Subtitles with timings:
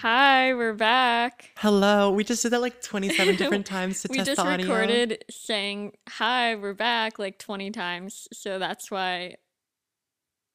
[0.00, 1.50] Hi, we're back.
[1.58, 2.10] Hello.
[2.10, 4.52] We just did that like 27 different times to we test the audio.
[4.52, 8.26] We just recorded saying hi, we're back like 20 times.
[8.32, 9.34] So that's why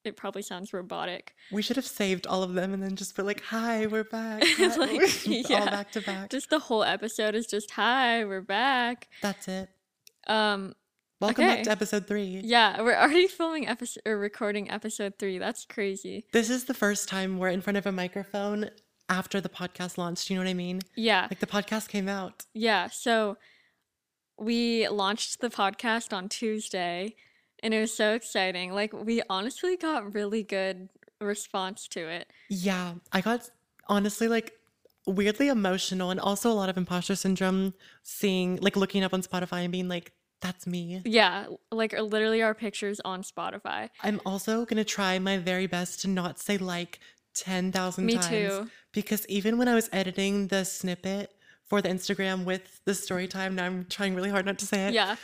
[0.04, 1.34] it probably sounds robotic.
[1.52, 4.42] We should have saved all of them and then just put like, "Hi, we're back."
[4.58, 5.42] Like, Hi.
[5.48, 5.60] yeah.
[5.60, 6.30] all back to back.
[6.30, 9.06] Just the whole episode is just hi, we're back.
[9.22, 9.68] That's it.
[10.26, 10.74] Um
[11.20, 11.54] Welcome Okay.
[11.54, 12.42] back to episode three.
[12.44, 15.38] yeah, we're already filming episode or recording episode 3.
[15.38, 16.26] That's crazy.
[16.32, 18.68] This is the first time we're in front of a microphone
[19.08, 20.30] after the podcast launched.
[20.30, 20.80] You know what I mean?
[20.94, 21.26] Yeah.
[21.30, 22.46] Like the podcast came out.
[22.54, 23.36] Yeah, so
[24.38, 27.14] we launched the podcast on Tuesday
[27.62, 28.72] and it was so exciting.
[28.72, 30.88] Like we honestly got really good
[31.20, 32.30] response to it.
[32.48, 33.50] Yeah, I got
[33.88, 34.52] honestly like
[35.06, 39.62] weirdly emotional and also a lot of imposter syndrome seeing like looking up on Spotify
[39.62, 43.88] and being like, "That's me." Yeah, like literally our pictures on Spotify.
[44.02, 46.98] I'm also gonna try my very best to not say like
[47.36, 48.30] 10,000 times.
[48.30, 48.70] Me too.
[48.92, 51.30] Because even when I was editing the snippet
[51.66, 54.86] for the Instagram with the story time, now I'm trying really hard not to say
[54.88, 54.94] it.
[54.94, 55.16] Yeah.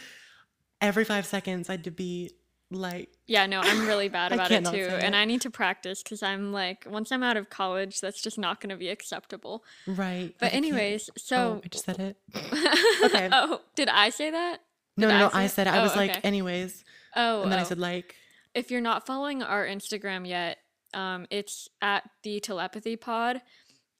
[0.80, 2.32] Every five seconds, I had to be
[2.70, 4.76] like, Yeah, no, I'm really bad about it too.
[4.88, 5.18] And it.
[5.18, 8.60] I need to practice because I'm like, once I'm out of college, that's just not
[8.60, 9.64] going to be acceptable.
[9.86, 10.34] right.
[10.38, 11.60] But, like, I can't- anyways, Oh, so.
[11.64, 12.16] I just said it.
[13.04, 13.28] okay.
[13.32, 14.58] Oh, did I say that?
[14.96, 15.30] No, Did no, no.
[15.32, 15.70] I said it.
[15.70, 16.20] I Oh, was like, okay.
[16.24, 16.84] anyways.
[17.16, 17.66] Oh, And then I oh.
[17.66, 18.16] said, like,
[18.54, 20.58] if you're not following our Instagram yet,
[20.94, 23.42] um, it's at the telepathy pod,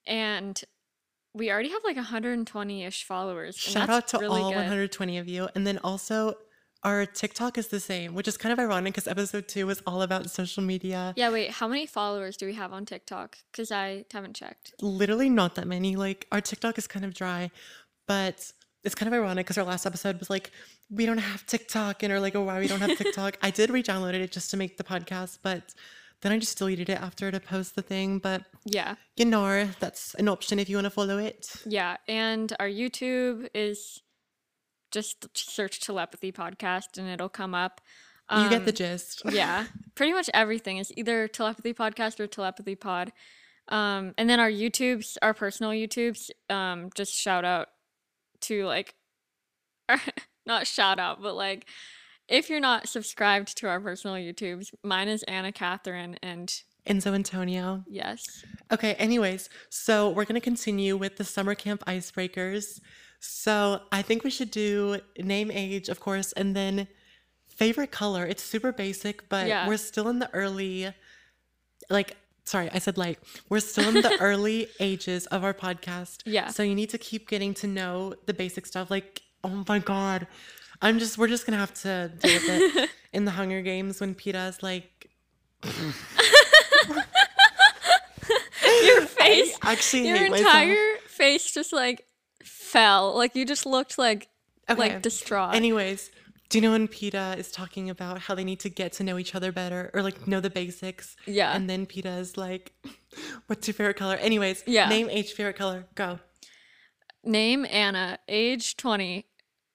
[0.05, 0.61] and
[1.33, 3.57] we already have like 120 ish followers.
[3.57, 4.57] shout out to really all good.
[4.57, 5.49] 120 of you.
[5.55, 6.35] And then also,
[6.83, 10.01] our TikTok is the same, which is kind of ironic because episode two was all
[10.01, 11.13] about social media.
[11.15, 13.37] Yeah, wait, how many followers do we have on TikTok?
[13.51, 14.73] Because I haven't checked.
[14.81, 15.95] literally not that many.
[15.95, 17.49] Like our TikTok is kind of dry,
[18.07, 18.51] but
[18.83, 20.51] it's kind of ironic because our last episode was like,
[20.89, 23.37] we don't have TikTok, and or like, oh, why we don't have TikTok.
[23.41, 25.73] I did re-download it just to make the podcast, but
[26.23, 28.17] then I just deleted it after to post the thing.
[28.17, 31.53] But Yeah, you know, that's an option if you want to follow it.
[31.65, 34.01] yeah, and our YouTube is
[34.91, 37.81] just search telepathy podcast and it'll come up.
[38.31, 39.21] you get the Um, gist.
[39.31, 43.11] yeah pretty much everything is either telepathy podcast or telepathy pod
[43.67, 47.67] um and then our youtubes our personal youtubes um just shout out
[48.39, 48.95] to like
[50.45, 51.65] not shout out but like
[52.37, 56.47] if you're not subscribed to our personal youtubes mine is anna catherine and
[56.85, 57.83] Enzo Antonio.
[57.87, 62.81] yes Okay, anyways, so we're going to continue with the summer camp icebreakers.
[63.19, 66.87] So I think we should do name, age, of course, and then
[67.47, 68.25] favorite color.
[68.25, 69.67] It's super basic, but Yeah.
[69.67, 70.91] we're still in the early,
[71.89, 73.19] like, sorry, I said like,
[73.49, 76.23] we're still in the early ages of our podcast.
[76.25, 76.47] Yeah.
[76.49, 78.89] So you need to keep getting to know the basic stuff.
[78.91, 80.27] Like, oh my God.
[80.83, 84.13] I'm just, we're just to have to deal with it in the Hunger Games when
[84.13, 85.09] Peeta's like,
[88.83, 90.47] your face actually your hate myself.
[90.55, 92.05] entire face just like
[92.43, 94.27] fell like you just looked like
[94.69, 94.79] Okay.
[94.79, 96.09] like distraught Anyways,
[96.49, 99.17] do you know when Peeta is talking about how they need to get to know
[99.17, 101.17] each other better or like know the basics?
[101.25, 101.53] Yeah.
[101.53, 102.71] And then Peeta is like,
[103.47, 104.15] what's your favorite color?
[104.15, 104.87] Anyways, Yeah.
[104.87, 105.85] name age favorite color.
[105.95, 106.19] Go.
[107.25, 109.25] Name Anna, age 20,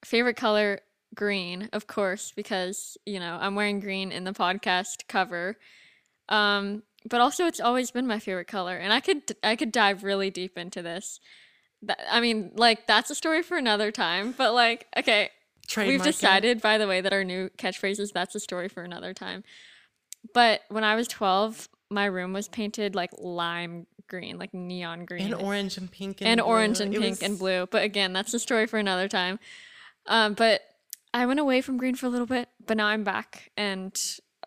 [0.06, 0.80] favorite color
[1.14, 5.56] green, of course, because, you know, I'm wearing green in the podcast cover.
[6.28, 10.04] Um, but also it's always been my favorite color and I could I could dive
[10.04, 11.20] really deep into this.
[11.82, 15.30] That, I mean, like that's a story for another time, but like okay,
[15.76, 19.12] We've decided, by the way, that our new catchphrase is that's a story for another
[19.14, 19.44] time.
[20.34, 25.32] But when I was 12, my room was painted like lime green, like neon green.
[25.32, 27.66] And orange and pink and, and orange and It pink was- and blue.
[27.70, 29.38] But again, that's a story for another time.
[30.06, 30.62] Um, but
[31.14, 33.96] I went away from green for a little bit, but now I'm back and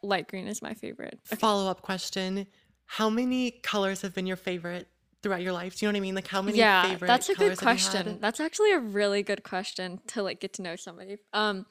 [0.03, 1.19] light green is my favorite.
[1.23, 2.47] Follow up question:
[2.85, 4.87] How many colors have been your favorite
[5.21, 5.77] throughout your life?
[5.77, 6.15] Do you know what I mean?
[6.15, 8.17] Like how many yeah, favorite that's a good question.
[8.19, 11.17] That's actually a really good question to like get to know somebody.
[11.33, 11.65] Um,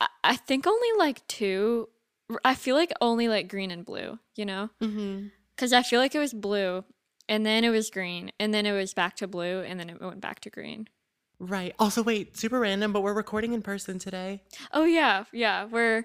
[0.00, 1.88] I, I think only like two.
[2.44, 4.18] I feel like only like green and blue.
[4.36, 4.70] You know,
[5.56, 6.84] because I feel like it was blue,
[7.28, 10.00] and then it was green, and then it was back to blue, and then it
[10.00, 10.88] went back to green.
[11.40, 11.74] Right.
[11.78, 14.42] Also, wait, super random, but we're recording in person today.
[14.72, 15.64] Oh yeah, yeah.
[15.64, 16.04] We're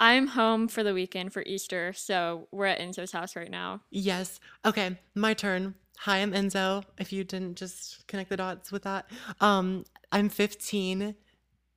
[0.00, 3.82] I'm home for the weekend for Easter, so we're at Enzo's house right now.
[3.90, 4.40] Yes.
[4.64, 5.76] Okay, my turn.
[6.00, 6.82] Hi, I'm Enzo.
[6.98, 9.08] If you didn't just connect the dots with that.
[9.40, 11.14] Um, I'm 15.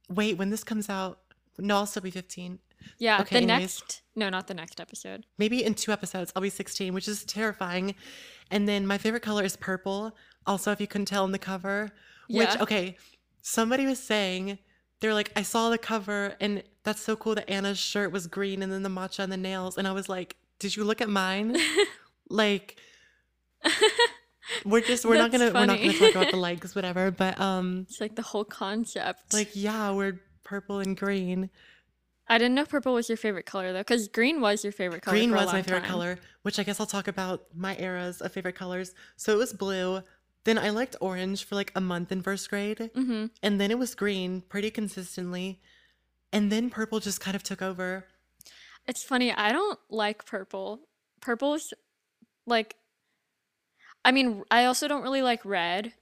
[0.10, 1.20] Wait, when this comes out,
[1.60, 2.58] no, I'll still be 15.
[2.98, 3.80] Yeah, Okay, the anyways.
[3.82, 5.26] next no, not the next episode.
[5.38, 7.94] Maybe in two episodes, I'll be 16, which is terrifying.
[8.50, 10.16] And then my favorite color is purple.
[10.48, 11.92] Also, if you couldn't tell in the cover,
[12.28, 12.62] which, Yeah.
[12.62, 12.98] okay,
[13.42, 14.58] somebody was saying,
[15.00, 18.62] they're like, I saw the cover and that's so cool that Anna's shirt was green
[18.64, 19.78] and then the matcha and the nails.
[19.78, 21.58] And I was like, did you look at mine?
[22.30, 22.78] like,
[24.64, 27.12] we're just we're not gonna we're not gonna talk about the likes, whatever.
[27.12, 29.34] But um, It's like the whole concept.
[29.34, 31.50] like yeah, we're purple and green.
[32.28, 35.16] I didn't know purple was your favorite color though, because green was your favorite color.
[35.18, 35.90] Green was my favorite time.
[35.90, 38.94] color, which I guess I'll talk about my eras of favorite colors.
[39.16, 40.02] So it was blue.
[40.46, 42.78] Then I liked orange for like a month in first grade.
[42.96, 43.26] Mm-hmm.
[43.44, 45.60] And then it was green pretty consistently.
[46.32, 48.06] And then purple just kind of took over.
[48.88, 49.32] It's funny.
[49.34, 50.82] I don't like purple.
[51.20, 51.74] Purple's
[52.46, 52.76] like.
[54.04, 55.94] I mean, I also don't really like red.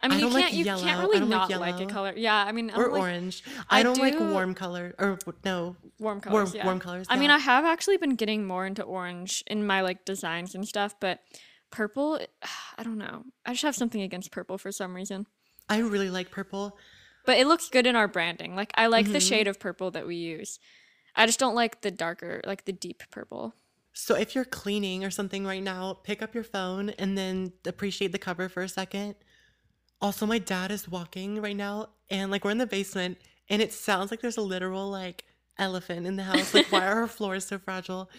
[0.00, 0.54] I mean, you don't like can't.
[0.54, 0.82] you yellow.
[0.82, 2.12] can't really don't like like, a color.
[2.14, 3.42] Yeah, I mean, I Or like orange.
[3.70, 4.94] I I don't like warm color.
[4.98, 5.76] Or no.
[5.98, 6.54] warm Warm, colors.
[6.54, 6.64] yeah.
[6.64, 7.06] warm colors.
[7.10, 7.30] I mean.
[7.30, 11.20] I have actually been getting more into orange in my like designs and stuff, but
[11.74, 12.18] purple,
[12.78, 13.24] I don't know.
[13.44, 15.26] I just have something against purple for some reason.
[15.68, 16.78] I really like purple.
[17.26, 18.54] But it looks good in our branding.
[18.54, 19.28] Like I like the Mhm.
[19.28, 20.58] shade of purple that we use.
[21.16, 23.54] I just don't like the darker, like the deep purple.
[23.92, 28.12] So if you're cleaning or something right now, pick up your phone and then appreciate
[28.12, 29.14] the cover for a second.
[30.00, 33.18] Also, my dad is walking right now and like we're in the basement
[33.48, 35.24] and it sounds like there's a literal like
[35.58, 36.52] elephant in the house.
[36.52, 38.10] Like why are our floors so fragile?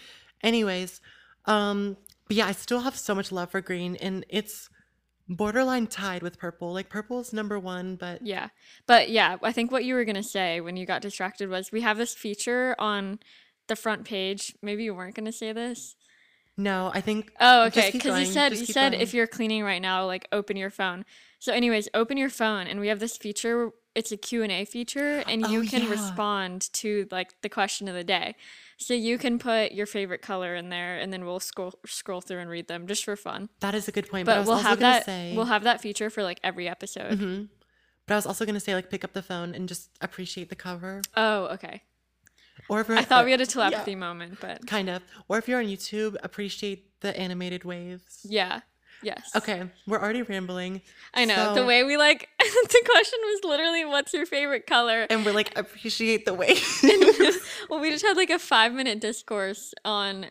[0.42, 1.00] Anyways,
[1.46, 1.98] um
[2.28, 4.70] but yeah, I still have so much love for green and it's
[5.28, 6.74] borderline tied with purple.
[6.74, 8.50] Like purple's number 1, but Yeah.
[8.88, 11.72] But yeah, I think what you were going to say when you got distracted was
[11.72, 13.20] we have this feature on
[13.68, 14.56] the front page.
[14.62, 15.96] Maybe you weren't going to say this.
[16.58, 17.90] no, I think Oh, okay.
[17.92, 19.02] Because you said you said going.
[19.02, 21.04] if you're cleaning right now, like open your phone.
[21.40, 23.72] So, anyways, open your phone, and we have this feature.
[23.94, 25.90] It's a Q and A feature, and oh, you Oh, can yeah.
[25.90, 28.36] respond to like the question of the day.
[28.78, 32.40] So you can put your favorite color in there, and then we'll scroll scroll through
[32.40, 33.50] and read them just for fun.
[33.62, 34.26] that is a good point.
[34.26, 35.06] But, I But was we'll have that.
[35.06, 37.20] say We'll have that feature for like every episode.
[37.20, 37.50] Mhm.
[38.08, 40.56] But I was also gonna say like pick up the phone and just appreciate the
[40.56, 41.02] cover.
[41.16, 41.84] Oh, okay.
[42.70, 45.02] Or if I thought we had a yeah, telepathy moment, but kind of.
[45.28, 48.26] Or if you're on YouTube, appreciate the animated waves.
[48.28, 48.62] yeah,
[49.04, 49.32] yes.
[49.36, 50.82] Okay, we're already rambling,
[51.14, 52.30] I know the way we like.
[52.40, 56.56] the question was literally, "What's your favorite color?" and we're like appreciate the way.
[57.70, 60.28] well, we just had like a five minute discourse on.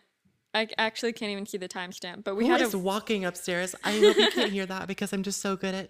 [0.53, 2.77] I actually can't even see the timestamp, but we Who had is a.
[2.77, 3.75] walking upstairs?
[3.83, 5.89] I hope you can't hear that because I'm just so good at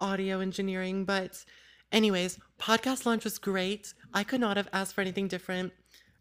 [0.00, 1.04] audio engineering.
[1.04, 1.44] But,
[1.92, 3.94] anyways, podcast launch was great.
[4.12, 5.72] I could not have asked for anything different.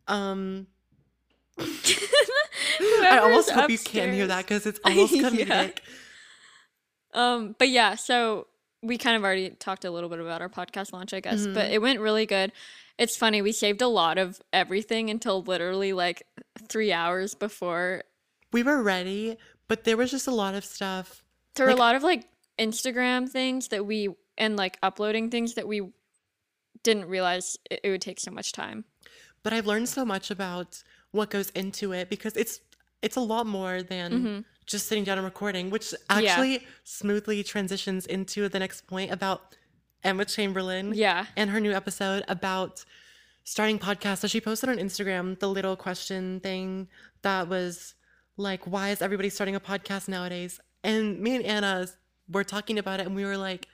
[0.07, 0.67] Um,
[2.79, 5.29] I almost hope you can't hear that because it's almost Yeah.
[5.29, 5.79] comedic.
[7.13, 8.47] Um, but yeah, so
[8.81, 11.67] we kind of already talked a little bit about our podcast launch, I guess, but
[11.69, 11.71] Mhm.
[11.71, 12.51] it went really good.
[12.97, 16.23] It's funny, we saved a lot of everything until literally like
[16.67, 18.03] three hours before.
[18.51, 19.37] We were ready,
[19.67, 21.23] but there was just a lot of stuff.
[21.55, 22.25] There were a lot of like
[22.57, 25.91] Instagram things that we and like uploading things that we
[26.83, 28.85] didn't realize it, it would take so much time.
[29.43, 32.59] But I've learned so much about what goes into it because it's
[33.01, 34.45] it's a lot more than Mhm.
[34.65, 39.55] just sitting down and recording, which actually smoothly transitions into the next point about
[40.03, 41.25] Emma Chamberlain Yeah.
[41.35, 42.85] and her new episode about
[43.43, 44.19] starting podcasts.
[44.19, 46.87] So she posted on Instagram the little question thing
[47.23, 47.95] that was
[48.37, 50.59] like, why is everybody starting a podcast nowadays?
[50.83, 51.87] And me and Anna
[52.29, 53.67] were talking about it and we were like,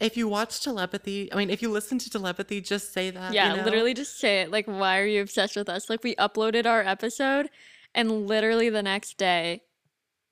[0.00, 3.34] if you watch telepathy, I mean, if you listen to telepathy, just say that.
[3.34, 3.64] Yeah, you know?
[3.64, 4.50] literally just say it.
[4.50, 5.90] Like, why are you obsessed with us?
[5.90, 7.50] Like, we uploaded our episode,
[7.94, 9.62] and literally the next day,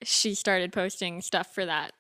[0.03, 1.93] she started posting stuff for that.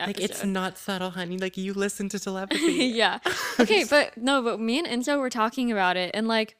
[0.00, 1.38] Like it's not subtle, honey.
[1.38, 2.72] Like you listen to telepathy.
[2.94, 3.18] yeah.
[3.60, 6.56] Okay, but no, but me and Enzo were talking about it, and like,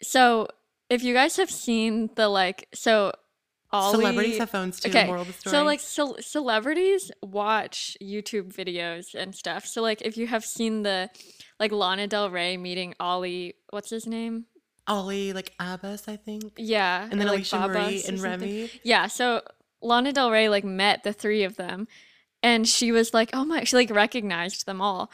[0.00, 0.48] so
[0.88, 3.12] if you guys have seen the like, so
[3.70, 4.88] Ollie, Celebrities have phones too.
[4.88, 5.50] Okay, Moral of the story.
[5.50, 9.66] So like ce- celebrities watch YouTube videos and stuff.
[9.66, 11.10] So like if you have seen the
[11.60, 14.46] like Lana Del Rey meeting Ollie, what's his name?
[14.86, 18.20] Ollie, like Abbas, I think, Yeah, and then like, Alicia Babas Marie and.
[18.20, 18.70] Remy.
[18.82, 19.42] Yeah, so
[19.80, 21.88] Lana Del Rey like met the three of them
[22.42, 25.10] and she was like, "Oh my," she like recognized them all.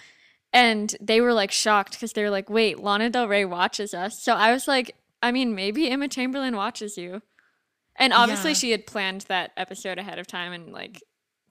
[0.52, 4.20] And they were like shocked because they were like, "Wait, Lana Del Rey watches us."
[4.20, 7.22] So I was like, "I mean, maybe Emma Chamberlain watches you."
[7.96, 8.56] And obviously Yeah.
[8.56, 11.02] she had planned that episode ahead of time and like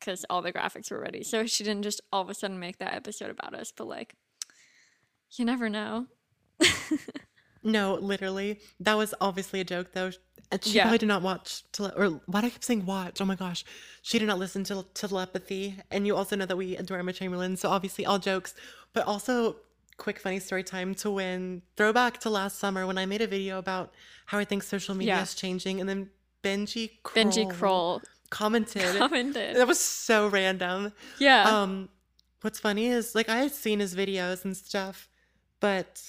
[0.02, 1.24] cuz all the graphics were ready.
[1.24, 4.16] So she didn't just all of a sudden make that episode about us, but like
[5.38, 6.08] you never know.
[7.64, 10.12] No, literally, that was obviously a joke, though.
[10.52, 10.84] And she Yeah.
[10.84, 13.22] probably did not watch tele- or why do I keep saying watch?
[13.22, 13.64] Oh my gosh,
[14.02, 15.76] she did not listen to telepathy.
[15.92, 18.56] And you also know that we adore Emma Chamberlain, so obviously all jokes,
[18.94, 19.58] but also
[19.98, 23.60] quick funny story time to when throwback to last summer when I made a video
[23.60, 23.94] about
[24.28, 25.22] how I think social media Yeah.
[25.24, 26.10] is changing, and then
[26.44, 28.96] Benji Krol Benji Krol commented.
[28.98, 29.56] commented.
[29.58, 30.94] That was so random.
[31.20, 31.44] Yeah.
[31.62, 31.90] Um,
[32.42, 35.10] what's funny is like I had seen his videos and stuff,
[35.60, 36.02] but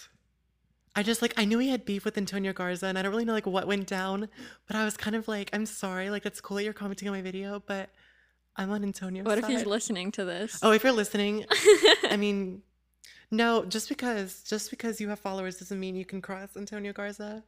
[0.97, 3.25] I just like I knew he had beef with Antonio Garza, and I don't really
[3.25, 4.29] know like what went down.
[4.67, 7.15] But I was kind of like, I'm sorry, like that's cool that you're commenting on
[7.15, 7.91] my video, but
[8.57, 10.59] I'm on Antonio's What if he's listening to this?
[10.63, 11.45] Oh, if you're listening,
[12.11, 12.63] I mean,
[13.31, 17.45] no, just because just because you have followers doesn't mean you can cross Antonio Garza.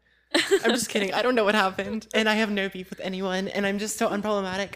[0.64, 1.12] I'm just kidding.
[1.12, 3.98] I don't know what happened, and I have no beef with anyone, and I'm just
[3.98, 4.74] so unproblematic.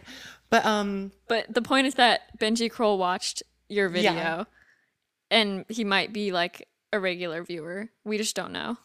[0.50, 4.44] But um, But the point is that Benji Krol watched your video, Yeah.
[5.30, 7.90] and he might be like a regular viewer.
[8.05, 8.78] We just don't know.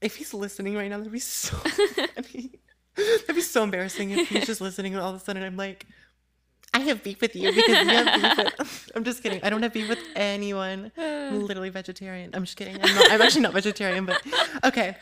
[0.00, 2.52] if he's listening right now, that'd be so funny.
[2.96, 5.86] that'd be so embarrassing if he's just listening, and all of a sudden I'm like,
[6.72, 8.90] I have beef with you because you have beef with.
[8.96, 9.40] I'm just kidding.
[9.42, 10.92] I don't have beef with anyone.
[10.96, 12.30] I'm literally vegetarian.
[12.32, 12.76] I'm just kidding.
[12.82, 14.22] I'm, not, I'm actually not vegetarian, but
[14.64, 14.96] okay.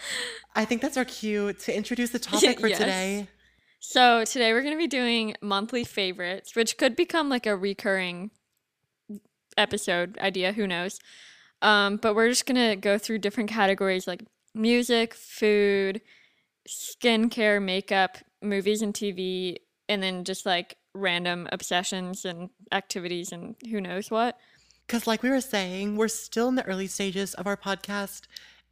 [0.57, 2.79] I think that's our cue to introduce the topic for Yes.
[2.79, 3.29] today.
[3.81, 8.31] So today we're gonna be doing monthly favorites, which could become like a recurring
[9.57, 10.53] episode idea.
[10.53, 10.99] Who knows?
[11.63, 14.23] Um, but we're just gonna go through different categories like
[14.55, 16.01] music, food,
[16.69, 19.57] skincare, makeup, movies and TV,
[19.89, 24.39] and then just like random obsessions and activities and who knows what.
[24.87, 28.23] Because, like we were saying, we're still in the early stages of our podcast,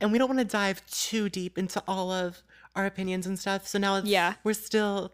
[0.01, 2.43] and we don't want to dive too deep into all of
[2.75, 3.67] our opinions and stuff.
[3.67, 4.35] So now it's, Yeah.
[4.45, 5.13] we're still,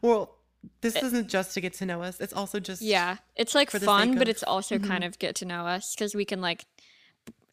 [0.00, 0.36] well,
[0.80, 2.20] this isn't just to get to know us.
[2.20, 5.44] It's also just Yeah, it's like fun, but of- it's also kind of get to
[5.44, 6.64] know us because we can like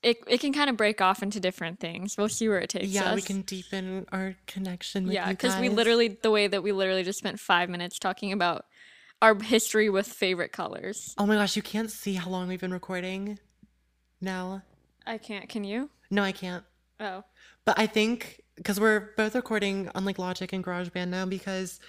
[0.03, 0.17] it.
[0.27, 2.15] It can kind of break off into different things.
[2.17, 3.07] We'll see where it takes yeah, us.
[3.07, 6.71] Yeah, we can deepen our connection with Yeah, because we literally the way that we
[6.71, 8.65] literally just spent five minutes talking about
[9.21, 11.13] our history with favorite colors.
[11.17, 13.39] Oh my gosh, you can't see how long we've been recording
[14.21, 14.63] now.
[15.05, 15.49] I can't.
[15.49, 15.89] Can you?
[16.09, 16.63] No, I can't.
[16.99, 17.23] Oh,
[17.65, 21.79] But I think because we're both recording on like Logic and GarageBand now because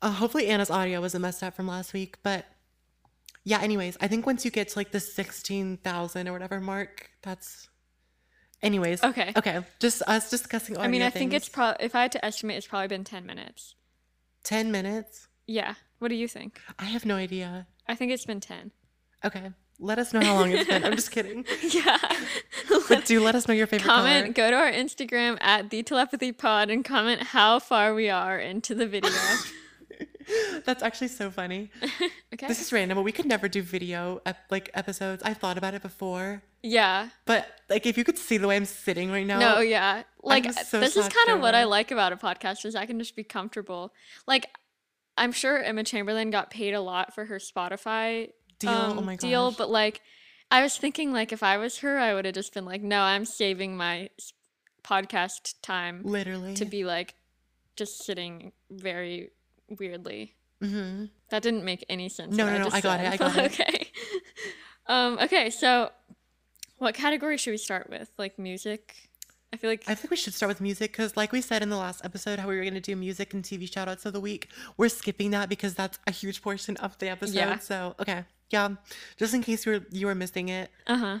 [0.00, 2.16] uh, hopefully Anna's audio wasn't messed up from last week.
[2.22, 2.46] But
[3.44, 7.68] yeah, anyways, I think once you get to like the 16,000 or whatever mark, that's.
[8.62, 9.02] Anyways.
[9.02, 9.32] Okay.
[9.36, 9.60] Okay.
[9.80, 12.58] Just us discussing audio I mean, I think it's probably if I had to estimate,
[12.58, 13.74] it's probably been ten minutes.
[14.44, 15.26] 10 minutes.
[15.46, 15.74] Yeah.
[15.98, 16.60] What do you think?
[16.78, 17.66] I have no idea.
[17.88, 18.70] I think it's been ten.
[19.24, 19.50] Okay.
[19.80, 20.84] Let us know how long it's been.
[20.84, 21.44] I'm just kidding.
[21.62, 21.98] yeah.
[22.88, 24.50] But do let us know your favorite comment color.
[24.50, 28.74] go to our instagram at the telepathy pod and comment how far we are into
[28.74, 29.10] the video
[30.64, 31.70] That's actually so funny.
[32.34, 35.22] okay This is random, but we could never do video ep- like episodes.
[35.24, 38.64] I've thought about it before, yeah but like if you could see the way I'm
[38.64, 42.12] sitting right now, no yeah like so this is kind of what i like about
[42.12, 43.92] a podcast is i can just be comfortable
[44.26, 44.46] like
[45.18, 48.70] i'm sure emma chamberlain got paid a lot for her spotify deal.
[48.70, 49.20] oh um, my gosh.
[49.20, 50.00] deal but like
[50.50, 53.00] i was thinking like if i was her i would have just been like no
[53.00, 54.08] i'm saving my
[54.84, 56.54] podcast time literally.
[56.54, 57.14] to be like
[57.74, 59.30] just sitting very
[59.78, 62.36] weirdly hmm That didn't make any sense.
[62.36, 63.52] No, no, no, I got it, I got it.
[63.52, 63.88] Okay.
[64.86, 65.90] Um, okay, so
[66.78, 68.10] what category should we start with?
[68.18, 69.08] Like music?
[69.52, 71.68] I feel like I think we should start with music because, like we said in
[71.68, 74.12] the last episode, how we were going to do music and TV shout outs of
[74.12, 74.48] the week.
[74.76, 77.34] We're skipping that because that's a huge portion of the episode.
[77.36, 77.58] Yeah.
[77.58, 78.24] So, okay.
[78.50, 78.68] Yeah.
[79.18, 80.70] Just in case you were, you were missing it.
[80.86, 81.18] uh-huh.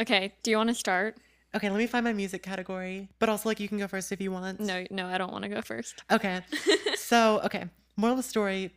[0.00, 1.16] Okay, do you want to start?
[1.54, 3.08] Okay, let me find my music category.
[3.18, 4.58] But also, like, you can go first if you want.
[4.60, 6.02] No, no, I don't want to go first.
[6.10, 6.40] Okay.
[6.96, 7.66] so, okay.
[7.96, 8.72] Moral of the story.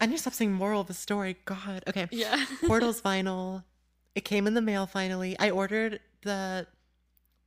[0.00, 1.36] I need to stop saying moral of the story.
[1.44, 1.84] God.
[1.86, 2.08] Okay.
[2.10, 2.44] Yeah.
[2.66, 3.64] Portals vinyl.
[4.14, 5.36] It came in the mail finally.
[5.38, 6.66] I ordered the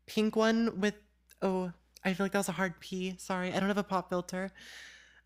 [0.05, 0.95] pink one with
[1.41, 1.71] oh,
[2.03, 3.15] I feel like that was a hard P.
[3.17, 4.51] Sorry, I don't have a pop filter.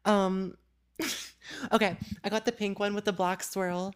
[0.06, 0.58] Um
[1.72, 3.94] okay, I got the pink one with the black swirl,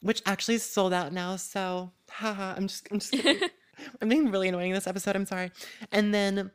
[0.00, 3.48] which actually is sold out now, so haha, I'm just I'm just kidding.
[4.00, 5.50] I'm being really annoying this episode, I'm sorry.
[5.92, 6.50] And then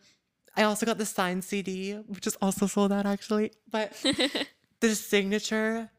[0.56, 3.52] I also got the signed CD, which is also sold out actually.
[3.72, 3.94] But
[4.80, 5.92] the signature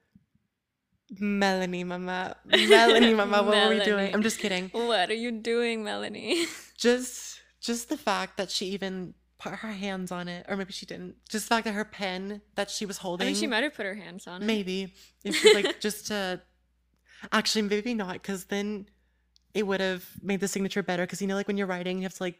[1.18, 2.36] Melanie Mama.
[2.46, 4.12] Melanie Mama, what were we doing?
[4.12, 4.70] I'm just kidding.
[4.72, 6.46] what are you doing, Melanie?
[6.76, 10.84] Just just the fact that she even put her hands on it, or maybe she
[10.84, 11.16] didn't.
[11.28, 13.26] Just the fact that her pen that she was holding.
[13.26, 14.44] I mean, she might have put her hands on it.
[14.44, 14.92] maybe.
[15.24, 16.42] If she like just to
[17.32, 18.88] actually maybe not, because then
[19.56, 21.04] it would have made the signature better.
[21.04, 22.38] Because you know, like when you're writing, you have to like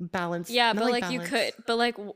[0.00, 0.50] balance.
[0.50, 2.14] Yeah, but like, you could, but like w-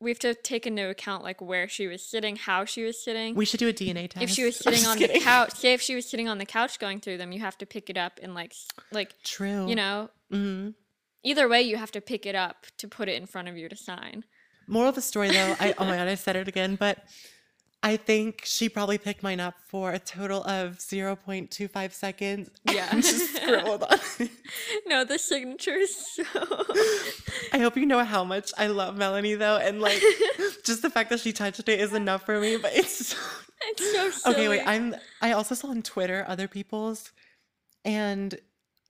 [0.00, 3.36] we have to take into account like where she was sitting, how she was sitting.
[3.36, 4.24] We should do a DNA test.
[4.24, 6.80] if she was sitting on the couch, say if she was sitting on the couch
[6.80, 8.52] going through them, you have to pick it up and like
[8.90, 9.68] like True.
[9.68, 10.70] you know, hmm
[11.24, 13.68] either way you have to pick it up to put it in front of you
[13.68, 14.24] to sign.
[14.66, 16.98] Moral of the story, though, I oh my god, I said it again, but
[17.84, 21.92] I think she probably picked mine up for a total of zero point two five
[21.92, 22.48] seconds.
[22.70, 22.88] Yeah.
[22.94, 23.98] just scribbled on.
[24.20, 24.30] it.
[24.86, 26.22] no, the signature is so
[27.52, 30.00] I hope you know how much I love Melanie, though, and like
[30.64, 32.56] just the fact that she touched it is enough for me.
[32.56, 33.16] But it's so.
[33.70, 34.34] it's so silly.
[34.36, 34.48] okay.
[34.48, 34.94] Wait, I'm.
[35.20, 37.10] I also saw on Twitter other people's,
[37.84, 38.38] and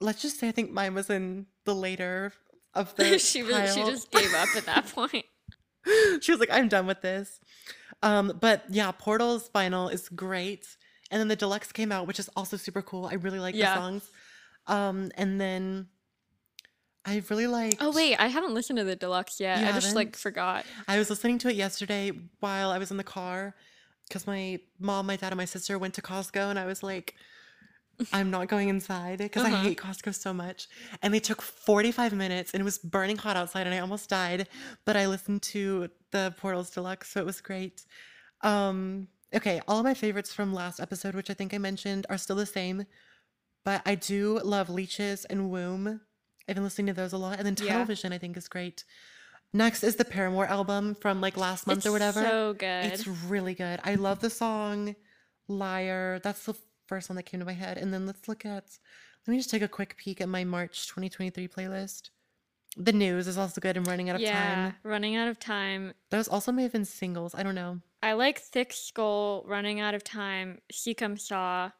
[0.01, 2.35] let's just say I think mine was in the later
[2.75, 3.19] of the.
[3.19, 5.25] she was she just gave up at that point.
[6.21, 7.41] she was like, I'm done with this.
[8.03, 10.67] Um, but yeah, Portal's vinyl is great.
[11.11, 13.07] And then the deluxe came out, which is also super cool.
[13.07, 13.75] I really like Yeah.
[13.75, 14.11] the songs.
[14.67, 15.89] Um, and then
[17.05, 19.61] I really like Oh wait, I haven't listened to the deluxe yet.
[19.61, 20.65] You I just like forgot.
[20.87, 23.55] I was listening to it yesterday while I was in the car
[24.09, 27.15] because my mom, my dad, and my sister went to Costco, and I was like,
[28.13, 29.65] I'm not going inside because I Uh-huh.
[29.65, 30.69] hate Costco so much.
[31.03, 34.49] And they took 45 minutes, and it was burning hot outside, and I almost died.
[34.85, 37.85] But I listened to the Portals Deluxe, so it was great.
[38.42, 42.19] Um, okay, all of my favorites from last episode, which I think I mentioned, are
[42.19, 42.85] still the same.
[43.64, 46.00] But I do love Leeches and Womb.
[46.49, 47.38] I've been listening to those a lot.
[47.38, 47.85] And then Tunnel Yeah.
[47.85, 48.85] Vision, I think, is great.
[49.52, 52.23] Next is the Paramore album from like last month It's or whatever.
[52.23, 52.87] So good.
[52.87, 53.81] It's really good.
[53.85, 54.97] I love the song
[55.47, 56.19] Liar.
[56.23, 56.54] That's the
[56.87, 57.78] first one that came to my head.
[57.78, 58.64] And then let's look at,
[59.26, 62.11] let me just take a quick peek at my March 2023 playlist.
[62.76, 63.76] The news is also good.
[63.76, 64.75] I'm running out of yeah, time.
[64.83, 65.93] running out of time.
[66.11, 67.35] Those also may have been singles.
[67.35, 67.81] I don't know.
[68.02, 71.73] I like Thick Skull, Running Out of Time, C'est Comme Ça.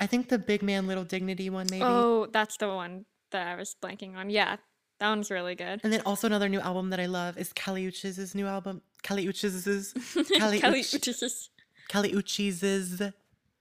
[0.00, 1.84] I think the Big Man Little Dignity one, maybe.
[1.84, 4.30] Oh, that's the one that I was blanking on.
[4.30, 4.56] Yeah,
[4.98, 5.80] that one's really good.
[5.84, 8.82] And then also another new album that I love is Kali Uchis's new album.
[9.02, 9.92] Kali Uchis's.
[10.16, 11.48] Uch- Uchis.
[11.88, 13.12] Kali Uchis's.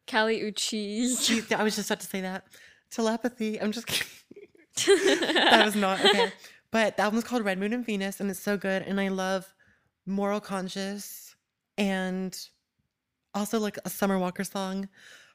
[0.08, 1.52] Kali Uchis.
[1.52, 2.46] I was just about to say that.
[2.90, 3.60] Telepathy.
[3.60, 4.08] I'm just kidding.
[4.86, 6.32] that was not okay.
[6.72, 8.82] But the album's called Red Moon and Venus, and it's so good.
[8.84, 9.54] And I love
[10.06, 11.36] Moral Conscience
[11.78, 12.38] and
[13.34, 14.88] also like a Summer Walker song.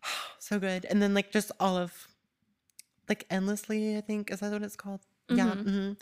[0.39, 0.85] so good.
[0.87, 2.09] And then like just all of
[3.09, 4.31] like Endlessly, I think.
[4.31, 5.01] Is that what it's called?
[5.29, 5.47] Yeah.
[5.55, 5.63] Mhm.
[5.63, 5.93] hmm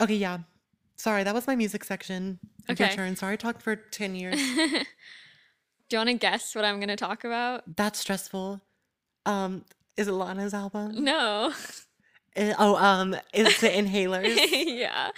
[0.00, 0.38] Okay, yeah.
[0.96, 2.38] Sorry, that was my music section.
[2.70, 2.86] Okay.
[2.86, 3.16] Your turn.
[3.16, 4.34] Sorry, I talked for 10 years.
[5.88, 7.76] Do you want to guess what I'm going to talk about?
[7.76, 8.60] That's stressful.
[9.24, 9.64] Um,
[9.96, 11.02] is it Lana's album?
[11.04, 11.52] No.
[12.36, 14.36] Uh, Oh, um, is it Inhalers?
[14.52, 15.10] yeah.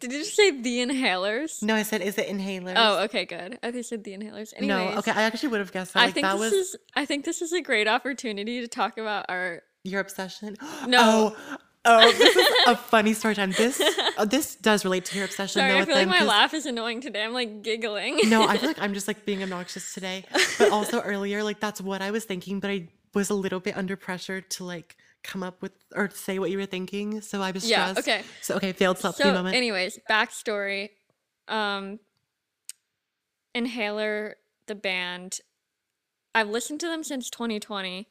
[0.00, 1.62] Did you just say the inhalers?
[1.62, 2.72] No, I said, is it Inhalers?
[2.74, 3.58] Oh, okay, good.
[3.62, 4.54] I think you said the inhalers.
[4.56, 6.00] Anyways, no, okay, I actually would have guessed that.
[6.00, 8.66] I Like, think that this was is I think this is a great opportunity to
[8.68, 10.56] talk about our your obsession.
[10.86, 11.34] No.
[11.36, 13.52] Oh, oh, this is a funny story time.
[13.52, 13.78] This,
[14.16, 15.78] oh, this does relate to your obsession, Sorry, though.
[15.80, 17.22] I feel like my laugh is annoying today.
[17.22, 18.20] I'm like giggling.
[18.30, 20.24] no, I feel like I'm just like being obnoxious today.
[20.58, 23.76] But also earlier, like that's what I was thinking, but I was a little bit
[23.76, 27.20] under pressure to like come up with or say what you were thinking.
[27.20, 28.08] So I was Yeah, stressed.
[28.08, 28.24] okay.
[28.40, 29.56] So okay, failed selfie so, moment.
[29.56, 30.90] anyways, backstory.
[31.48, 31.98] Um
[33.54, 35.38] Inhaler, the band.
[36.34, 38.08] I've listened to them since 2020.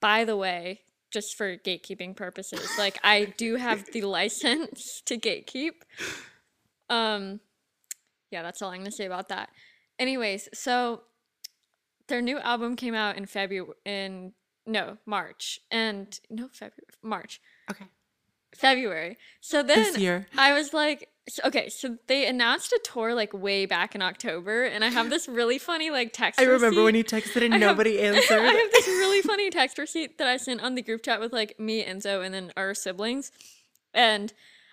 [0.00, 2.70] By the way, just for gatekeeping purposes.
[2.78, 5.72] Like I do have the license to gatekeep.
[6.88, 7.40] Um
[8.30, 9.50] yeah, that's all I'm gonna say about that.
[9.98, 11.02] Anyways, so
[12.08, 14.32] their new album came out in February in
[14.70, 15.60] no, March.
[15.70, 17.40] And no February March.
[17.70, 17.86] okay.
[18.54, 19.16] February.
[19.40, 20.26] So then This year.
[20.36, 24.64] I was like, so, okay, so they announced a tour like way back in October,
[24.64, 26.40] and I have this really funny like text.
[26.40, 28.38] I remember when you texted and I have- nobody answered.
[28.40, 31.32] I have this really funny text receipt that I sent on the group chat with
[31.32, 33.30] like me, Enzo, and then our siblings,
[33.94, 34.32] and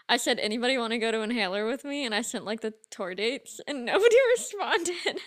[0.09, 2.73] I said, "Anybody want to go to Inhaler with me?" And I sent like the
[2.89, 5.19] tour dates, and nobody responded.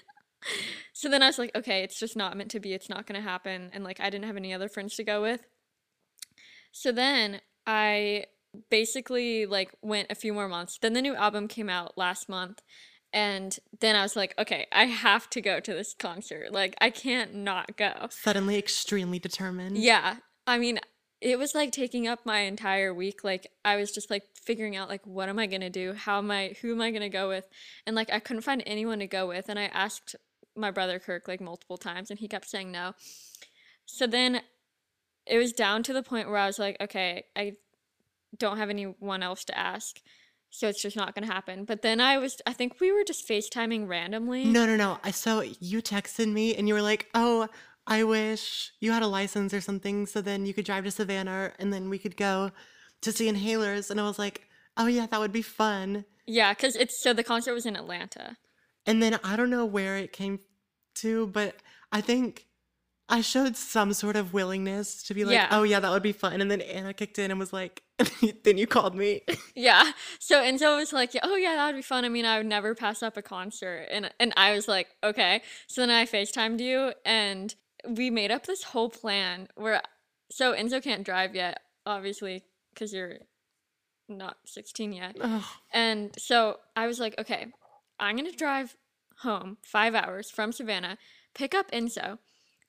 [0.92, 2.72] so then I was like, "Okay, it's just not meant to be.
[2.72, 5.46] It's not gonna happen." And like I didn't have any other friends to go with.
[6.72, 8.26] So then I
[8.70, 10.78] basically like went a few more months.
[10.80, 12.62] Then the new album came out last month.
[13.12, 16.52] And then I was like, okay, I have to go to this concert.
[16.52, 18.06] Like, I can't not go.
[18.10, 19.78] Suddenly extremely determined.
[19.78, 20.16] Yeah.
[20.46, 20.78] I mean,
[21.20, 23.24] it was like taking up my entire week.
[23.24, 25.92] Like, I was just like figuring out, like, what am I going to do?
[25.94, 27.44] How am I, who am I going to go with?
[27.84, 29.48] And like, I couldn't find anyone to go with.
[29.48, 30.14] And I asked
[30.60, 32.94] my brother Kirk like multiple times and he kept saying no.
[33.86, 34.42] So then
[35.26, 37.54] it was down to the point where I was like, okay, I
[38.36, 40.00] don't have anyone else to ask.
[40.50, 41.64] So it's just not going to happen.
[41.64, 44.44] But then I was, I think we were just FaceTiming randomly.
[44.44, 44.98] No, no, no.
[45.04, 47.48] I so you texted me and you were like, "Oh,
[47.86, 51.52] I wish you had a license or something, so then you could drive to Savannah
[51.60, 52.50] and then we could go
[53.02, 56.74] to see Inhalers." And I was like, "Oh yeah, that would be fun." Yeah, because
[56.74, 58.36] it's, so the concert was in Atlanta.
[58.86, 60.40] And then I don't know where it came
[61.02, 61.56] to, but
[61.92, 62.46] I think
[63.08, 65.48] I showed some sort of willingness to be like, Yeah.
[65.50, 67.82] "Oh yeah, that would be fun." And then Anna kicked in and was like,
[68.44, 69.22] "Then you called me."
[69.56, 69.92] Yeah.
[70.20, 72.04] So Enzo was like, "Oh yeah, that would be fun.
[72.04, 75.42] I mean, I would never pass up a concert." And and I was like, "Okay."
[75.66, 77.54] So then I FaceTimed you and
[77.86, 79.82] we made up this whole plan where
[80.30, 82.44] so Enzo can't drive yet, obviously,
[82.76, 83.18] cuz you're
[84.08, 85.16] not 16 yet.
[85.20, 85.44] Ugh.
[85.72, 87.46] And so I was like, "Okay,
[87.98, 88.76] I'm going to drive
[89.22, 90.98] home 5 hours from Savannah,
[91.34, 92.18] pick up Enzo.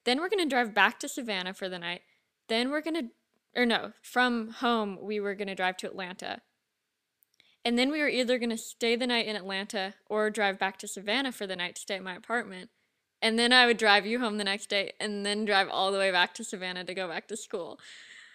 [0.05, 2.01] Then we're going to drive back to Savannah for the night.
[2.47, 3.09] Then we're going to
[3.55, 6.41] or no, from home we were going to drive to Atlanta
[7.63, 10.77] And then we were either going to stay the night in Atlanta or drive back
[10.79, 12.69] to Savannah for the night to stay at my apartment.
[13.21, 15.99] And then I would drive you home the next day and then drive all the
[15.99, 17.79] way back to Savannah to go back to school.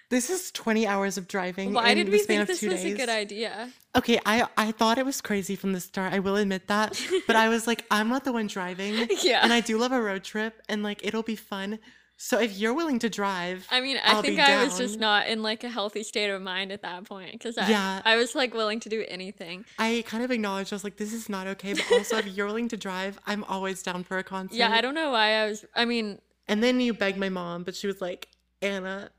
[0.09, 1.73] This is 20 hours of driving.
[1.73, 2.95] Why did we think this was days.
[2.95, 3.71] a good idea?
[3.97, 6.12] Okay, I I thought it was crazy from the start.
[6.12, 9.40] I will admit that, but I was like, I'm not the one driving, Yeah.
[9.42, 11.81] and I do love a road trip, and like it'll be fun.
[12.19, 15.27] So if you're willing to drive, I mean, I I'll think I was just not
[15.27, 18.01] in like a healthy state of mind at that point because I, Yeah.
[18.07, 19.66] I was like willing to do anything.
[19.79, 21.75] I kind of acknowledged I was like, this is not okay.
[21.75, 24.57] But also, if you're willing to drive, I'm always down for a concert.
[24.57, 25.66] Yeah, I don't know why I was.
[25.75, 28.29] I mean, And then you begged my mom, but she was like,
[28.62, 29.11] Anna.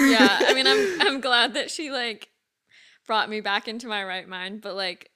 [0.00, 2.28] Yeah, I mean, I'm I'm glad that she like
[3.06, 5.10] brought me back into my right mind, but like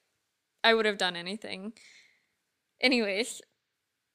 [0.63, 1.73] I would have done anything.
[2.81, 3.41] Anyways,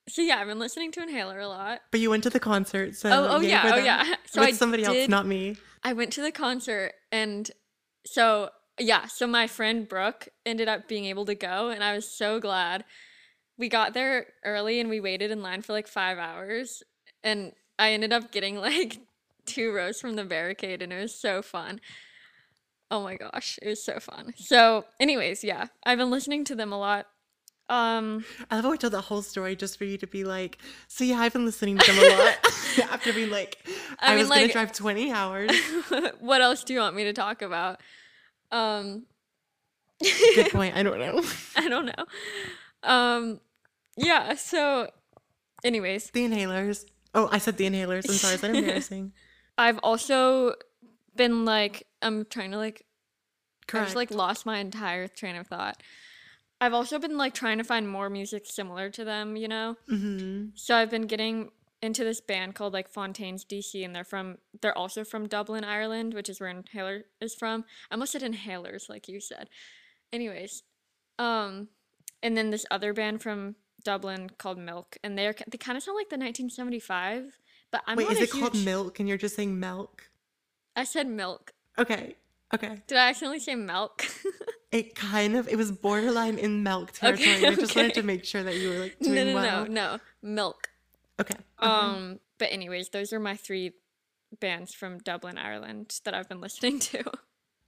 [0.08, 1.82] so yeah, I've been listening to Inhaler a lot.
[1.92, 4.16] But you went to the concert, so Oh, oh yeah, oh yeah.
[4.26, 5.58] So With I somebody else, did- not me.
[5.84, 7.50] I went to the concert and
[8.06, 12.10] so yeah, so my friend Brooke ended up being able to go and I was
[12.12, 12.84] so glad.
[13.58, 16.84] We got there early and we waited in line for like 5 hours
[17.24, 19.00] and I ended up getting like
[19.50, 21.82] two rows from the barricade and it was so fun.
[22.92, 24.34] Oh my gosh, it was so fun.
[24.38, 27.08] So, anyways, yeah, I've been listening to them a lot.
[27.70, 30.58] Um I love how I told the whole story just for you to be like,
[30.88, 32.38] so yeah, I've been listening to them a lot.
[32.92, 33.58] After being like,
[34.00, 35.52] I I, mean, was gonna drive 20 hours.
[36.20, 37.80] what else do you want me to talk about?
[38.52, 39.06] Um
[40.36, 40.76] Good point.
[40.76, 41.22] I don't know.
[41.58, 42.06] I don't know.
[42.84, 43.42] Um,
[43.98, 44.36] yeah.
[44.36, 44.90] So,
[45.64, 46.86] anyways, The inhalers.
[47.14, 48.08] Oh, I said the inhalers.
[48.08, 48.36] I'm sorry.
[48.36, 49.12] Is that embarrassing?
[49.60, 50.54] I've also
[51.16, 52.86] been like, I'm trying to like,
[53.82, 55.84] I've just like lost my entire train of thought.
[56.62, 59.76] I've also been like trying to find more music similar to them, you know.
[59.88, 64.38] hmm So I've been getting into this band called like Fontaines DC, and they're from
[64.62, 67.66] they're also from Dublin, Ireland, which is where Inhaler is from.
[67.90, 69.50] I almost said Inhalers, like you said.
[70.12, 70.64] Anyways,
[71.18, 71.70] um,
[72.24, 75.96] and then this other band from Dublin called Milk, and they're they kind of sound
[75.96, 77.39] like the 1975,
[77.72, 80.10] but I'm Wait, is it called milk and you're just saying milk?
[80.76, 81.52] I said milk.
[81.78, 82.16] Okay.
[82.54, 82.82] Okay.
[82.88, 84.06] Did I accidentally say milk?
[84.72, 87.38] It kind of, it was borderline in milk territory.
[87.38, 89.66] Okay, I just wanted to make sure that you were like no, doing no, well.
[89.66, 90.70] no, no, milk.
[91.20, 91.34] Okay.
[91.34, 91.68] okay.
[91.68, 93.74] Um, but anyways, those are my three
[94.40, 97.04] bands from Dublin, Ireland that I've been listening to.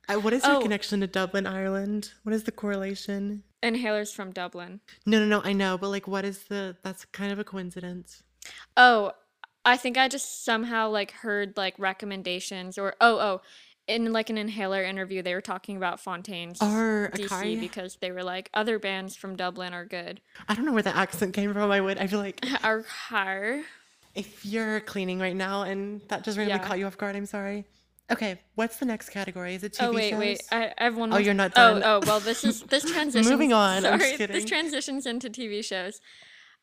[0.07, 0.61] Uh, what is your oh.
[0.61, 2.11] connection to Dublin, Ireland?
[2.21, 3.43] What is the correlation?
[3.63, 4.79] Inhalers from Dublin.
[5.05, 5.41] No, no, no.
[5.43, 6.75] I know, but like, what is the?
[6.83, 8.21] That's kind of a coincidence.
[8.77, 9.11] Oh,
[9.65, 13.41] I think I just somehow like heard like recommendations or oh oh,
[13.87, 18.23] in like an inhaler interview they were talking about Fontaine's Or DC because they were
[18.23, 20.21] like other bands from Dublin are good.
[20.49, 21.71] I don't know where the accent came from.
[21.71, 21.97] I would.
[21.97, 23.61] I feel like Are higher.
[24.15, 26.67] if you're cleaning right now and that just randomly Yeah.
[26.67, 27.65] caught you off guard, I'm sorry.
[28.11, 29.55] Okay, what's the next category?
[29.55, 30.19] Is it TV Oh wait, shows?
[30.19, 30.43] wait.
[30.51, 31.13] I, I have one.
[31.13, 31.83] Oh, you're not Oh, done.
[31.85, 32.01] oh.
[32.03, 33.31] oh, Well, this is this transition.
[33.31, 36.01] Moving on, I'm Sorry, this transitions into TV shows.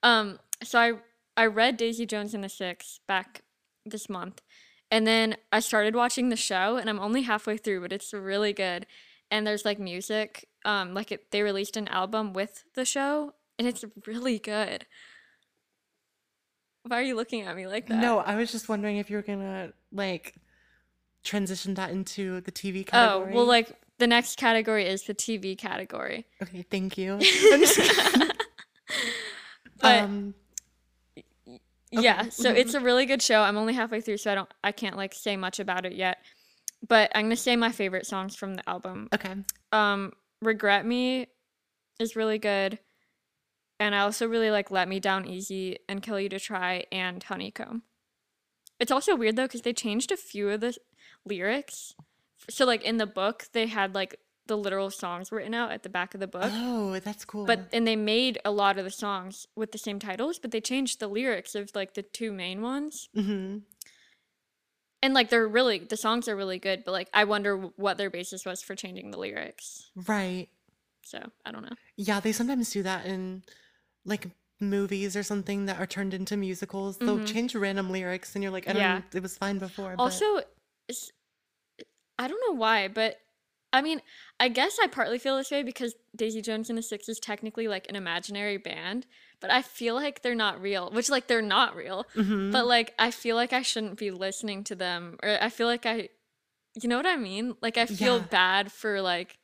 [0.03, 0.93] Um, so I
[1.39, 3.43] I read Daisy Jones and the Six back
[3.87, 4.43] this month,
[4.91, 8.53] and then I started watching the show, and I'm only halfway through, but it's really
[8.53, 8.87] good.
[9.31, 10.49] And there's like music.
[10.65, 14.87] Um, like it, they released an album with the show, and it's really good.
[16.83, 18.01] Why are you looking at me like that?
[18.01, 20.35] No, I was just wondering if you were gonna like
[21.23, 23.33] transition that into the TV category.
[23.33, 26.27] Oh, well, like the next category is the TV category.
[26.43, 27.13] okay, thank you.
[27.53, 27.79] I'm just.
[29.81, 30.35] But um,
[31.91, 33.43] yeah, so it's a really good show.
[33.43, 36.19] I'm only halfway through, so I don't I can't like say much about it yet.
[36.87, 39.09] But I'm gonna say my favorite songs from the album.
[39.15, 39.35] okay.
[39.73, 41.27] Um, Regret Me
[41.99, 42.79] is really good.
[43.81, 47.23] And I also really like Let Me Down Easy and Kill You to Try and
[47.23, 47.83] Honeycomb.
[48.81, 50.77] It's also weird though, because they changed a few of the
[51.25, 51.95] lyrics.
[52.51, 55.89] So like in the book, they had like the literal songs written out at the
[55.89, 56.51] back of the book.
[56.53, 57.47] Oh, that's cool.
[57.47, 60.61] But and they made a lot of the songs with the same titles, but they
[60.61, 63.09] changed the lyrics of like the two main ones.
[63.15, 63.59] hmm
[65.03, 68.11] And like they're really the songs are really good, but like I wonder what their
[68.11, 69.91] basis was for changing the lyrics.
[69.95, 70.49] right.
[71.05, 71.77] So I don't know.
[71.97, 73.43] Yeah, they sometimes do that in
[74.05, 74.29] like
[74.61, 76.99] movies or something that are turned into musicals.
[76.99, 77.27] They'll Mhm.
[77.27, 78.99] change random lyrics, and you're like, I don't Yeah.
[78.99, 79.95] know, it was fine before.
[79.99, 80.43] Also,
[80.89, 81.13] it's,
[82.19, 83.21] I don't know why, but
[83.73, 84.01] I mean,
[84.41, 87.69] I guess I partly feel this way because Daisy Jones and the Six is technically
[87.69, 89.07] like an imaginary band,
[89.41, 92.07] but I feel like they're not real, which like they're not real.
[92.15, 92.51] Mhm.
[92.51, 95.85] But like I feel like I shouldn't be listening to them or I feel like
[95.85, 96.09] I
[96.81, 97.57] you know what I mean?
[97.61, 98.25] Like I feel Yeah.
[98.31, 99.39] bad for like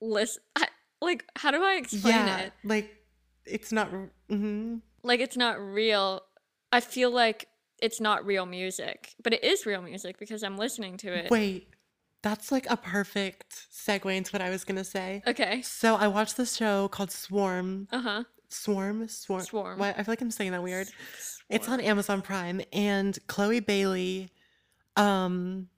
[0.00, 0.68] listen I,
[1.00, 2.52] like how do I explain yeah, it?
[2.64, 2.90] like
[3.44, 3.90] it's not.
[4.28, 6.22] hmm Like it's not real.
[6.72, 7.48] I feel like
[7.80, 11.30] it's not real music, but it is real music because I'm listening to it.
[11.30, 11.68] Wait,
[12.26, 15.22] that's like a perfect segue into what I was gonna say.
[15.28, 15.62] Okay.
[15.62, 17.86] So I watched this show called Swarm.
[17.92, 18.24] Uh huh.
[18.48, 19.42] Swarm, Swarm.
[19.42, 19.78] Swarm.
[19.78, 20.88] Why I feel like I'm saying that weird.
[21.48, 24.30] It's on Amazon Prime, and Chloe Bailey,
[24.96, 25.68] um,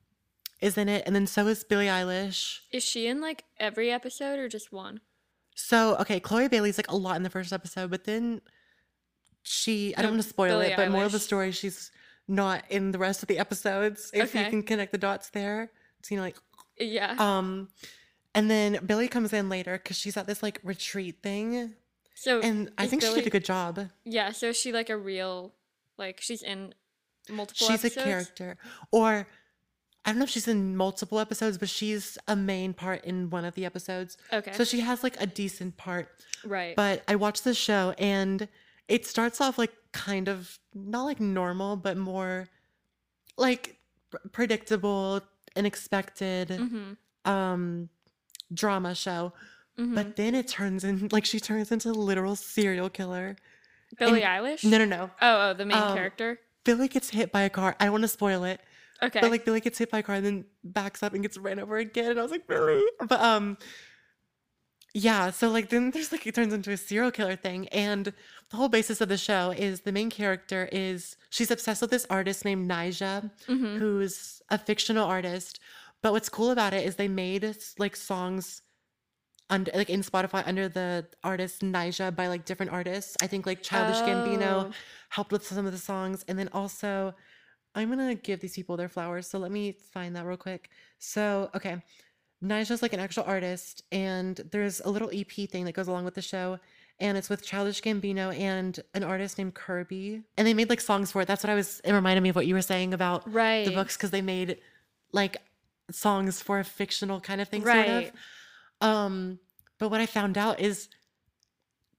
[0.63, 2.61] is in it, and then so is Billie Eilish.
[2.73, 5.01] Is she in like every episode or just one?
[5.55, 8.41] So okay, Chloe Bailey's like a lot in the first episode, but then
[9.43, 11.91] she I don't want to spoil Billie it, but more of the story, she's
[12.27, 14.11] not in the rest of the episodes.
[14.15, 15.71] If you can connect the dots there,
[16.11, 16.37] you know like
[16.79, 17.15] Yeah.
[17.19, 17.69] um,
[18.35, 21.75] and then Billie comes in later because she's at this like retreat thing,
[22.15, 23.89] so and I think she did a good job.
[24.05, 24.33] Yeah.
[24.33, 25.55] So is she like a real,
[25.97, 26.75] like she's in
[27.29, 27.67] multiple.
[27.67, 27.97] she's episodes?
[27.97, 28.57] a character,
[28.93, 29.27] or
[30.05, 33.45] I don't know if she's in multiple episodes, but she's a main part in one
[33.45, 34.17] of the episodes.
[34.33, 34.53] Okay.
[34.53, 36.09] So she has like a decent part.
[36.47, 36.75] right.
[36.77, 38.49] But I watched this show and
[38.87, 42.49] it starts off like kind of not like normal, but more
[43.37, 43.77] like
[44.33, 45.21] predictable
[45.59, 47.31] and expected mm-hmm.
[47.31, 47.89] um
[48.55, 49.33] drama show.
[49.79, 49.95] mm-hmm.
[49.95, 53.37] But then it turns in like she turns into a literal serial killer.
[53.99, 54.65] Billie and- Eilish.
[54.65, 55.11] No, no, no.
[55.21, 56.39] Oh, oh, the main Um, character.
[56.65, 57.77] Billy gets hit by a car.
[57.81, 58.61] I don't want to spoil it.
[59.03, 59.21] Okay.
[59.21, 61.59] But like Billy gets hit by a car and then backs up and gets ran
[61.59, 62.11] over again.
[62.11, 62.83] And I was like, Billy.
[63.07, 63.57] But um
[65.01, 67.69] yeah, so like then there's like it turns into a serial killer thing.
[67.69, 68.13] And
[68.51, 72.07] the whole basis of the show is the main character is she's obsessed with this
[72.11, 73.79] artist named Ni'Jah, Mhm.
[73.79, 75.61] who's a fictional artist.
[76.03, 78.63] But what's cool about it is they made like songs
[79.51, 83.17] under like in Spotify under the artist Ni'Jah by like different artists.
[83.23, 84.73] I think like Childish Gambino Oh.
[85.11, 86.25] helped with some of the songs.
[86.29, 87.15] And then also,
[87.75, 89.27] I'm gonna give these people their flowers.
[89.29, 90.71] So let me find that real quick.
[90.99, 91.83] So, okay.
[92.43, 96.15] Ni'Jah's like an actual artist, and there's a little EP thing that goes along with
[96.15, 96.59] the show.
[97.01, 100.23] And it's with Childish Gambino and an artist named Kirby.
[100.37, 101.29] And they made like songs for it.
[101.29, 103.65] That's what I was, it reminded me of what you were saying about Right.
[103.65, 104.59] the books because they made
[105.13, 105.37] like
[105.93, 107.87] songs for a fictional kind of thing, Right.
[107.87, 108.05] sort
[108.83, 108.89] of.
[108.89, 109.39] Um,
[109.79, 110.89] but what I found out is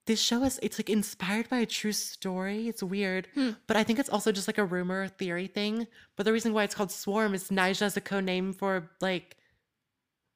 [0.06, 2.68] this show is it's like inspired by a true story.
[2.68, 3.52] It's weird, Hmm.
[3.68, 5.88] but I think it's also just like a rumor theory thing.
[6.18, 9.38] But the reason why it's called Swarm is Ni'Jah is a code name for like.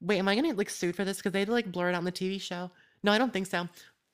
[0.03, 1.17] Wait, am I gonna get like sued for this?
[1.17, 2.69] Because they like blur it out in the TV show.
[3.03, 3.67] No, I don't think so.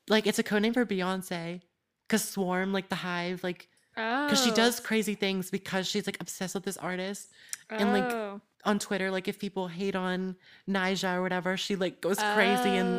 [0.08, 1.62] Like it's a code name for Beyonce.
[2.08, 4.25] Cause Swarm, like the hive, like Oh.
[4.28, 7.30] because she does crazy things because she's like obsessed with this artist
[7.69, 8.39] and, like, Oh.
[8.65, 9.12] on Twitter.
[9.12, 10.36] Like if people hate on
[10.67, 12.89] Ni'Jah or whatever, she like goes crazy and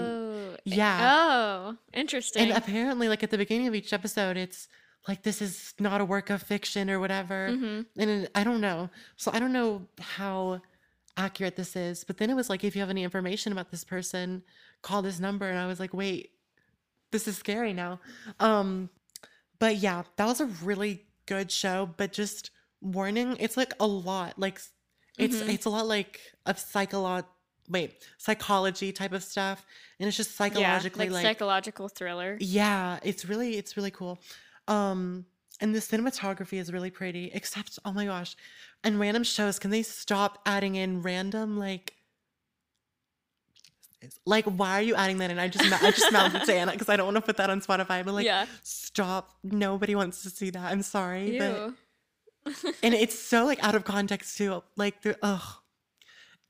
[0.53, 0.57] Oh.
[0.65, 0.99] yeah.
[1.17, 2.43] Oh, interesting.
[2.51, 4.69] And apparently, like at the beginning of each episode, it's
[5.09, 7.49] like this is not a work of fiction or whatever.
[7.51, 7.87] Mhm.
[7.97, 8.91] And I don't know.
[9.17, 10.61] So I don't know how
[11.21, 12.05] accurate this is.
[12.05, 14.43] But then it was like, if you have any information about this person,
[14.83, 15.47] call this number.
[15.49, 16.31] And I was like, wait,
[17.13, 18.01] this is scary now.
[18.39, 18.89] Um,
[19.59, 21.91] but yeah, that was a really good show.
[21.97, 24.39] But just warning, it's like a lot.
[24.39, 24.61] Like
[25.19, 25.53] it's Mhm.
[25.55, 27.25] it's a lot like of psycholo
[27.69, 29.65] wait psychology type of stuff,
[29.99, 32.37] and it's just yeah, psychologically like, like psychological thriller.
[32.41, 34.19] yeah, it's really it's really cool.
[34.67, 35.27] Um
[35.61, 38.35] and the cinematography is really pretty, except oh my gosh.
[38.83, 41.95] And random shows, can they stop adding in random like
[44.25, 45.39] like why are you adding that in?
[45.39, 47.61] I just I just mouthed to Anna because I don't want to put that on
[47.61, 48.47] Spotify, but like yeah.
[48.63, 49.31] stop.
[49.43, 50.73] Nobody wants to see that.
[50.73, 51.39] I'm sorry.
[51.39, 51.75] But
[52.83, 54.63] and it's so like out of context too.
[54.77, 55.43] Like the ugh.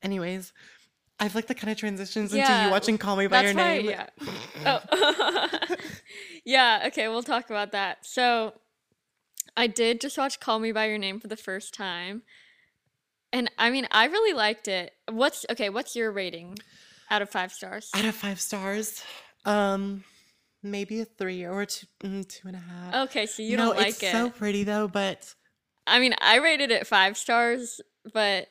[0.01, 0.53] Anyways,
[1.19, 3.77] I've like the kind of transitions into you watching Call Me by That's Your why,
[3.77, 3.89] Name.
[3.89, 4.07] yeah.
[4.65, 5.75] Oh.
[6.45, 8.05] yeah, okay, we'll talk about that.
[8.05, 8.53] So
[9.55, 12.23] I did just watch Call Me by Your Name for the first time.
[13.33, 14.91] And I mean, I really liked it.
[15.09, 16.57] What's okay, what's your rating
[17.09, 17.89] out of 5 stars?
[17.95, 19.03] out of five stars
[19.45, 20.03] um
[20.63, 23.77] maybe a three or two mm, two and a half Okay, so you no, don't
[23.77, 24.07] like it's it.
[24.07, 25.33] It's so pretty though but
[25.87, 27.81] I mean, I rated it 5 stars,
[28.13, 28.47] but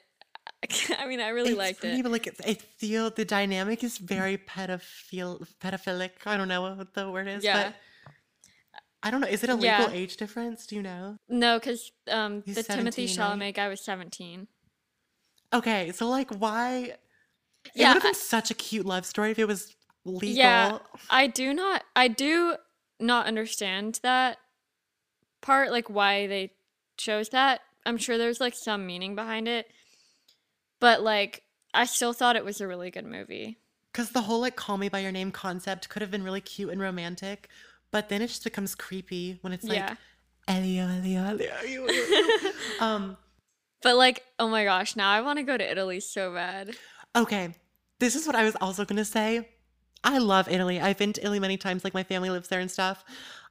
[0.98, 2.02] I mean, I really it's liked pretty, it.
[2.02, 6.92] but like it, it feel the dynamic is very pedophile pedophilic i don't know what
[6.94, 7.68] the word is Yeah.
[7.70, 7.74] but
[9.02, 9.90] i don't know is it a legal Yeah.
[9.92, 13.16] age difference do you know No, cuz um He's the Timothée 17, right?
[13.18, 14.46] Chalamet guy was 17.
[15.52, 17.00] okay so like why it
[17.74, 20.78] Yeah, would have I- been such a cute love story if it was legal Yeah,
[21.10, 22.56] I do not I do
[22.98, 24.38] not understand that
[25.40, 26.52] part like why they
[26.96, 27.60] chose that.
[27.86, 29.66] I'm sure there's like some meaning behind it.
[30.80, 31.42] But like
[31.74, 33.58] I still thought it was a really good movie.
[33.92, 36.70] Because the whole like call me by your name concept could have been really cute
[36.70, 37.48] and romantic,
[37.92, 39.94] but then it just becomes creepy when it's like yeah.
[40.48, 43.16] Elio, Elio, Elio, Elio, Elio." um,
[43.82, 46.76] But like oh my gosh, now I want to go to Italy so bad.
[47.16, 47.54] okay.
[47.98, 49.48] This is what I was also gonna say.
[50.02, 50.80] I love Italy.
[50.80, 53.04] I've been to Italy many times, like my family lives there and stuff.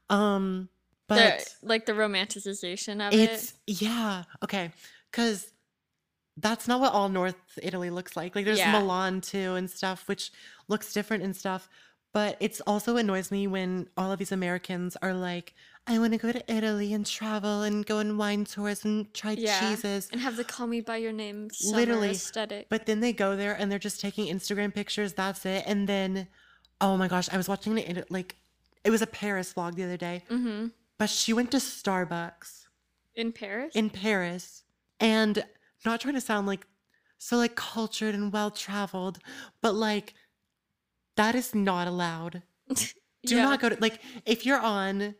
[0.09, 0.69] Um,
[1.07, 3.53] but the, like the romanticization of it.
[3.67, 4.71] yeah, okay.
[5.11, 5.51] Cause
[6.37, 8.35] that's not what all North Italy looks like.
[8.35, 8.71] Like there's Yeah.
[8.79, 10.31] Milan too and stuff, which
[10.67, 11.67] looks different and stuff.
[12.11, 15.53] But it's also annoys me when all of these Americans are like,
[15.85, 19.31] I want to go to Italy and travel and go on wine tours and try
[19.31, 19.59] Yeah.
[19.59, 20.09] cheeses.
[20.11, 22.67] And have the call me by your name Literally, aesthetic.
[22.69, 25.13] But then they go there and they're just taking Instagram pictures.
[25.13, 25.63] That's it.
[25.67, 26.27] And then,
[26.81, 28.35] oh my gosh, I was watching it like
[28.83, 30.23] it was a Paris vlog the other day.
[30.29, 30.67] mm-hmm.
[30.97, 32.65] But she went to Starbucks
[33.15, 33.75] In Paris?
[33.75, 34.63] in Paris
[34.99, 35.43] and
[35.85, 36.65] not trying to sound like
[37.17, 39.19] so like cultured and well traveled,
[39.61, 40.13] but like
[41.19, 42.43] that is not allowed.
[43.25, 43.43] Do Yeah.
[43.43, 45.15] not go to like if you're on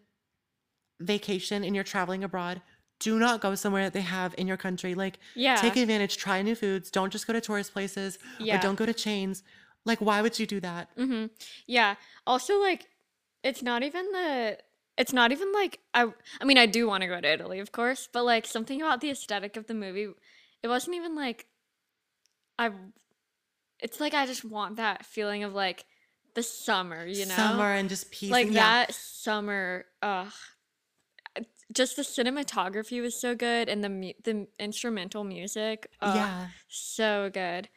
[1.00, 2.62] vacation and you're traveling abroad,
[3.00, 4.96] do not go somewhere that they have in your country.
[4.96, 5.56] Like Yeah.
[5.56, 8.56] take advantage, try new foods, don't just go to tourist places Yeah.
[8.56, 9.44] or don't go to chains.
[9.86, 10.96] Like why would you do that?
[10.98, 11.28] Mm-hmm.
[11.66, 11.96] Yeah.
[12.28, 12.88] Also, like,
[13.44, 14.58] it's not even the.
[14.98, 16.08] It's not even like I.
[16.42, 19.00] I mean, I do want to go to Italy, of course, but like something about
[19.00, 20.10] the aesthetic of the movie,
[20.64, 21.46] it wasn't even like.
[22.58, 22.72] I.
[23.80, 25.86] It's like I just want that feeling of like
[26.34, 28.32] the summer, you know, Summer and just peace.
[28.32, 28.54] like yeah.
[28.86, 29.86] that summer.
[30.02, 30.32] Ugh.
[31.72, 35.88] Just the cinematography was so good, and the mu- the instrumental music.
[36.02, 36.48] ugh, yeah.
[36.68, 37.70] So good,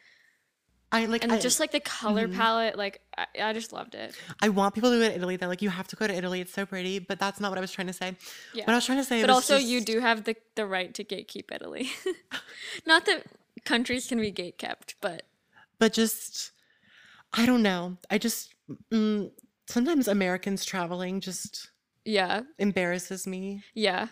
[0.93, 2.35] I like and I, just like the color mhm.
[2.35, 4.15] palette, like I, I just loved it.
[4.43, 5.37] I want people to go to Italy.
[5.37, 6.39] They're like, you have to go to Italy.
[6.39, 6.99] It's so pretty.
[6.99, 8.15] But that's not what I was trying to say.
[8.53, 8.65] Yeah.
[8.65, 11.03] What I was trying to say But also, you do have the, the right to
[11.03, 11.89] gatekeep Italy.
[12.85, 13.25] Not that
[13.65, 15.23] countries can be gatekept, but
[15.79, 16.51] but just
[17.33, 17.97] I don't know.
[18.09, 18.53] I just
[18.91, 19.31] mm,
[19.67, 21.71] sometimes Americans traveling just
[22.05, 23.63] yeah, embarrasses me.
[23.73, 24.07] yeah.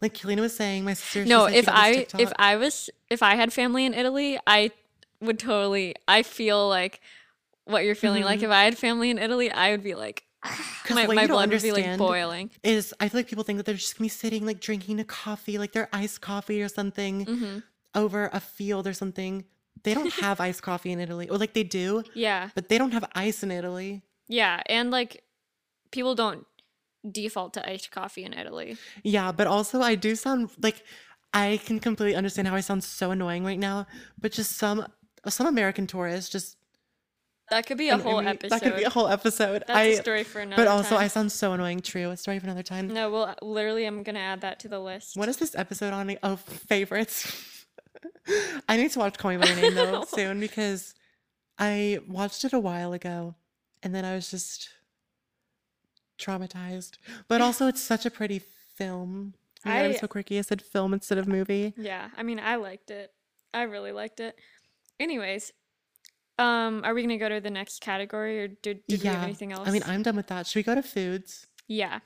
[0.00, 1.28] Like Carolina was saying, my sister.
[1.28, 4.38] No, if "You got this I if I was if I had family in Italy,
[4.46, 4.70] I
[5.20, 5.94] would totally.
[6.08, 7.00] I feel like
[7.64, 8.24] what you're feeling.
[8.24, 8.44] Like Mhm.
[8.44, 10.24] if I had family in Italy, I would be like,
[10.90, 12.50] my, my blood would be like boiling.
[12.62, 15.04] is I feel like people think that they're just gonna be sitting like drinking a
[15.04, 17.58] coffee, like their iced coffee or something hmm
[17.94, 19.44] over a field or something.
[19.82, 22.92] They don't have iced coffee in Italy, or like they do, Yeah, but they don't
[22.92, 24.02] have ice in Italy.
[24.28, 25.24] yeah, and like
[25.90, 26.46] people don't
[27.10, 28.76] default to iced coffee in Italy.
[29.02, 30.82] Yeah, but also I do sound like
[31.32, 33.86] I can completely understand how I sound so annoying right now.
[34.20, 34.86] But just some
[35.28, 36.56] some American tourists just
[37.50, 38.50] That could be a whole we- episode.
[38.50, 39.64] That could be a whole episode.
[39.66, 40.66] That's I, a story for another time.
[40.66, 41.04] but also time.
[41.04, 41.80] I sound so annoying.
[41.80, 42.88] True, a story for another time.
[42.88, 45.16] No, well, literally, I'm gonna add that to the list.
[45.16, 46.16] What is this episode on?
[46.22, 47.56] Oh, favorites.
[48.68, 50.94] I need to watch Call Me by Your Name though soon because
[51.58, 53.34] I watched it a while ago,
[53.82, 54.68] and then I was just
[56.18, 56.98] traumatized.
[57.28, 59.34] But also, it's such a pretty film.
[59.64, 60.38] I'm I- so quirky.
[60.38, 61.74] I said film instead of movie.
[61.76, 63.12] Yeah, I mean, I liked it.
[63.52, 64.36] I really liked it.
[64.98, 65.52] Anyways,
[66.38, 69.52] um, are we gonna go to the next category, or did, did we have anything
[69.52, 69.68] else?
[69.68, 70.46] I mean, I'm done with that.
[70.46, 71.46] Should we go to foods?
[71.68, 72.00] yeah,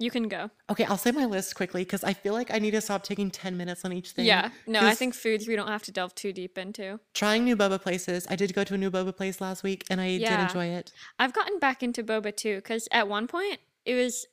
[0.00, 0.50] you can go.
[0.70, 3.30] Okay, I'll say my list quickly because I feel like I need to stop taking
[3.30, 4.26] 10 minutes on each thing.
[4.26, 6.98] Yeah, no, I think foods we don't have to delve too deep into.
[7.14, 8.26] Trying new boba places.
[8.28, 10.92] I did go to a new boba place last week and I did enjoy it.
[11.18, 14.26] I've gotten back into boba too, because at one point it was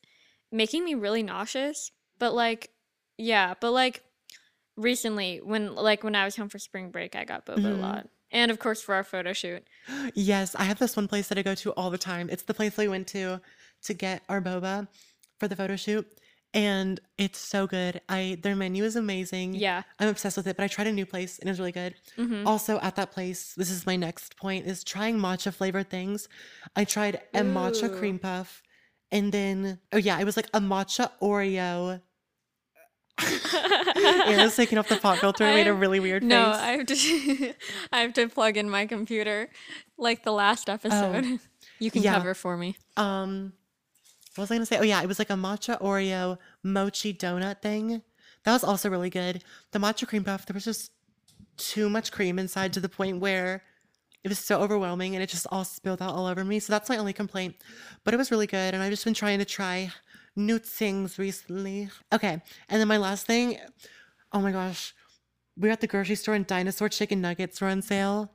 [0.52, 1.92] making me really nauseous.
[2.20, 2.72] But like,
[3.18, 4.04] yeah, but like
[4.76, 7.80] recently, when like when I was home for spring break, I got boba a Mhm.
[7.82, 9.64] lot, and of course for our photo shoot.
[10.16, 12.30] Yes, I have this one place that I go to all the time.
[12.30, 13.42] It's the place we went to
[13.84, 14.88] to get our boba
[15.40, 16.08] for the photo shoot.
[16.54, 18.00] And it's so good.
[18.08, 19.54] I their menu is amazing.
[19.56, 19.84] Yeah.
[20.00, 21.94] I'm obsessed with it, but I tried a new place and it was really good.
[22.16, 26.30] hmm Also at that place, this is my next point, is trying matcha flavored things.
[26.76, 28.64] I tried a matcha cream puff
[29.12, 32.02] and then oh yeah, it was like a matcha Oreo.
[34.28, 36.62] Anna's taking off the pop filter and made a really weird No, face.
[36.62, 37.54] I have to.
[37.92, 39.50] I have to plug in my computer,
[39.98, 41.40] like the last episode.
[41.80, 42.14] you can Oh, yeah.
[42.14, 42.78] cover for me.
[42.96, 43.54] Um,
[44.38, 44.78] what was I gonna say?
[44.78, 48.02] Oh yeah, it was like a matcha Oreo mochi donut thing.
[48.44, 49.44] That was also really good.
[49.72, 50.92] The matcha cream puff, there was just
[51.58, 53.64] too much cream inside to the point where
[54.24, 56.60] it was so overwhelming and it just all spilled out all over me.
[56.60, 57.56] So that's my only complaint.
[58.04, 59.92] But it was really good, and I've just been trying to try
[60.36, 61.90] new things recently.
[62.14, 63.58] Okay, and then my last thing,
[64.32, 64.94] oh my gosh,
[65.58, 68.32] we were at the grocery store and dinosaur chicken nuggets were on sale,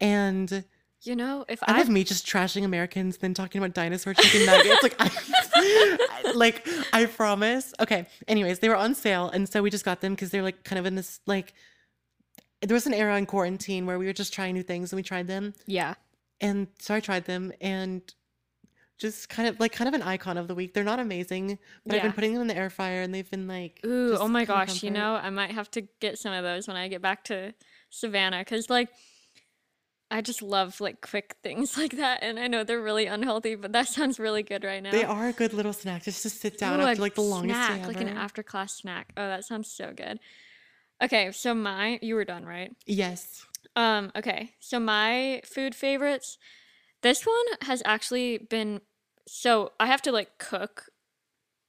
[0.00, 0.64] and.
[1.04, 4.46] You know, if I I love me just trashing Americans, then talking about dinosaur chicken
[4.46, 4.82] nuggets.
[4.84, 7.74] like, I, like I promise.
[7.80, 8.06] Okay.
[8.28, 10.78] Anyways, they were on sale, and so we just got them because they're like kind
[10.78, 11.54] of in this like.
[12.60, 15.02] There was an era in quarantine where we were just trying new things, and we
[15.02, 15.94] tried them, yeah,
[16.40, 18.02] and so I tried them, and
[18.98, 20.72] just kind of like kind of an icon of the week.
[20.72, 23.48] They're not amazing, but I've been putting them in the air fryer, and they've been
[23.48, 23.80] like.
[23.84, 26.76] ooh, oh my gosh, you know, I might have to get some of those when
[26.76, 27.54] I get back to
[27.90, 28.88] Savannah, because like.
[30.12, 33.72] I just love like quick things like that, and I know they're really unhealthy, but
[33.72, 34.92] that sounds really good right now.
[34.92, 37.64] They are a good little snack just to sit down Ooh, after like the longest
[37.64, 39.12] snack, day like an after class snack.
[39.16, 40.20] Oh, that sounds so good.
[41.02, 42.70] Okay, so my you were done, right?
[42.86, 43.46] Yes.
[43.74, 44.52] Um, okay.
[44.60, 46.38] So my food favorites.
[47.00, 48.80] This one has actually been
[49.26, 50.90] so I have to like cook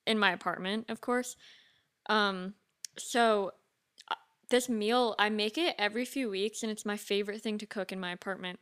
[0.06, 1.38] in my apartment, of course.
[2.08, 2.56] Um,
[2.98, 3.54] so
[4.54, 7.92] this meal I make it every few weeks and it's my favorite thing to cook
[7.92, 8.60] in my apartment.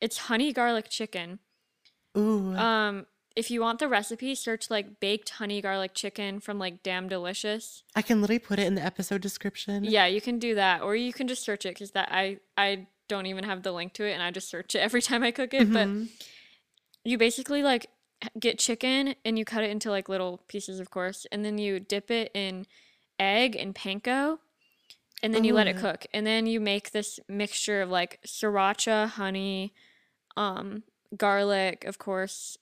[0.00, 1.38] It's honey garlic chicken.
[2.16, 2.54] Ooh.
[2.56, 3.06] Um,
[3.36, 7.82] if you want the recipe, search like baked honey garlic chicken from like Damn Delicious.
[7.94, 9.84] I can literally put it in the episode description.
[9.84, 12.86] Yeah, you can do that, or you can just search it because that I I
[13.08, 15.30] don't even have the link to it, and I just search it every time I
[15.32, 15.70] cook it.
[15.70, 16.08] But Mhm.
[17.04, 17.86] you basically like
[18.40, 21.78] get chicken and you cut it into like little pieces, of course, and then you
[21.78, 22.66] dip it in
[23.20, 24.38] egg and panko,
[25.22, 29.08] and then you let it cook, and then you make this mixture of like sriracha,
[29.08, 29.72] honey,
[30.36, 30.82] um,
[31.16, 32.58] garlic, of course,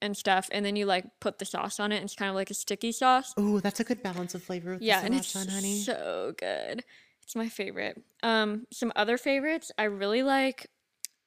[0.00, 1.96] and stuff, and then you like put the sauce on it.
[1.96, 3.34] And it's kind of like a sticky sauce.
[3.38, 5.80] Ooh, that's a good balance of flavor with Yeah, the and it's sriracha and honey.
[5.80, 6.84] so good.
[7.22, 8.02] It's my favorite.
[8.22, 9.70] Um, some other favorites.
[9.78, 10.68] I really like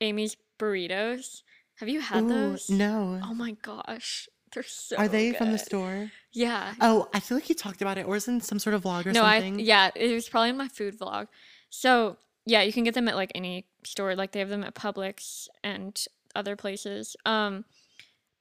[0.01, 1.43] Amy's burritos.
[1.75, 2.69] Have you had Ooh, those?
[2.69, 3.19] no.
[3.23, 4.95] Oh my gosh, they're so.
[4.97, 6.11] Are they from the store?
[6.31, 6.73] Yeah.
[6.81, 8.83] Oh, I feel like you talked about it, or is it in some sort of
[8.83, 9.59] vlog or No, I something?
[9.59, 11.27] yeah, it was probably in my food vlog.
[11.69, 14.15] So yeah, you can get them at like any store.
[14.15, 16.03] Like they have them at Publix and
[16.35, 17.15] other places.
[17.25, 17.65] Um,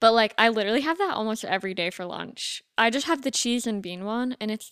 [0.00, 2.62] but like I literally have that almost every day for lunch.
[2.76, 4.70] I just have the cheese and bean one, and it's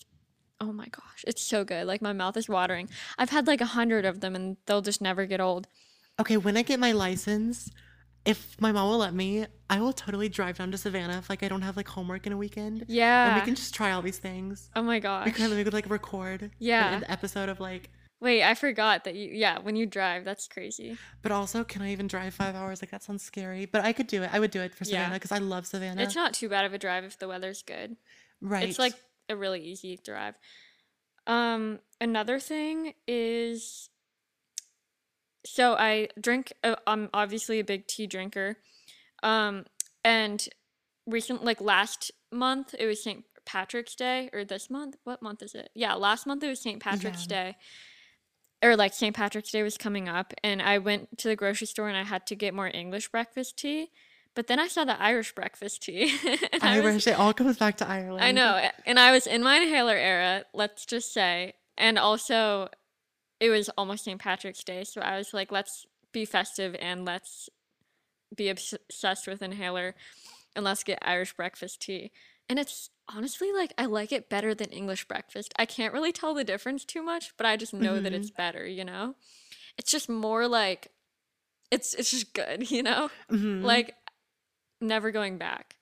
[0.59, 1.87] oh my gosh, it's so good.
[1.87, 2.89] Like my mouth is watering.
[3.17, 5.67] I've had like a hundred of them, and they'll just never get old.
[6.19, 7.71] Okay, when I get my license,
[8.25, 11.41] if my mom will let me, I will totally drive down to Savannah if like
[11.43, 12.81] I don't have like homework in a weekend.
[12.81, 13.35] And Yeah.
[13.35, 14.69] we can just try all these things.
[14.75, 15.33] oh my We gosh.
[15.35, 16.95] can we could like record Yeah.
[16.95, 19.31] an episode of like Wait, I forgot that you.
[19.33, 20.95] Yeah, when you drive, that's crazy.
[21.23, 22.79] but also can I even drive five hours?
[22.79, 23.65] Like that sounds scary.
[23.65, 24.29] But I could do it.
[24.31, 26.03] I would do it for Savannah because I love Savannah.
[26.03, 27.95] It's not too bad of a drive if the weather's good.
[28.39, 28.69] right.
[28.69, 28.93] It's like
[29.29, 30.35] a really easy drive.
[31.25, 33.89] Um, another thing is
[35.45, 38.57] so I drink uh, I'm obviously a big tea drinker.
[39.23, 39.65] Um,
[40.03, 40.47] and
[41.05, 43.23] recent like last month it was St.
[43.45, 44.95] Patrick's Day or this month?
[45.03, 45.69] What month is it?
[45.75, 46.81] Yeah, last month it was St.
[46.81, 47.55] Patrick's Day.
[48.63, 49.15] Or like St.
[49.15, 52.27] Patrick's Day was coming up and I went to the grocery store and I had
[52.27, 53.89] to get more English breakfast tea.
[54.33, 56.15] But then I saw the Irish breakfast tea.
[56.53, 57.07] and I was Irish.
[57.07, 58.23] It all comes back to Ireland.
[58.23, 58.69] I know.
[58.85, 61.53] And I was in my inhaler era, let's just say.
[61.77, 62.69] And also,
[63.41, 64.21] it was almost St.
[64.21, 64.83] Patrick's Day.
[64.85, 67.49] So I was like, let's be festive and let's
[68.33, 69.95] be obsessed with inhaler
[70.55, 72.11] and let's get Irish breakfast tea.
[72.47, 75.53] And it's honestly like, I like it better than English breakfast.
[75.57, 78.65] I can't really tell the difference too much, but I just know that it's better,
[78.67, 79.15] you know?
[79.77, 80.89] It's just more like,
[81.71, 83.09] it's, it's just good, you know?
[83.31, 83.63] Mhm.
[83.63, 83.95] like
[84.79, 85.77] never going back.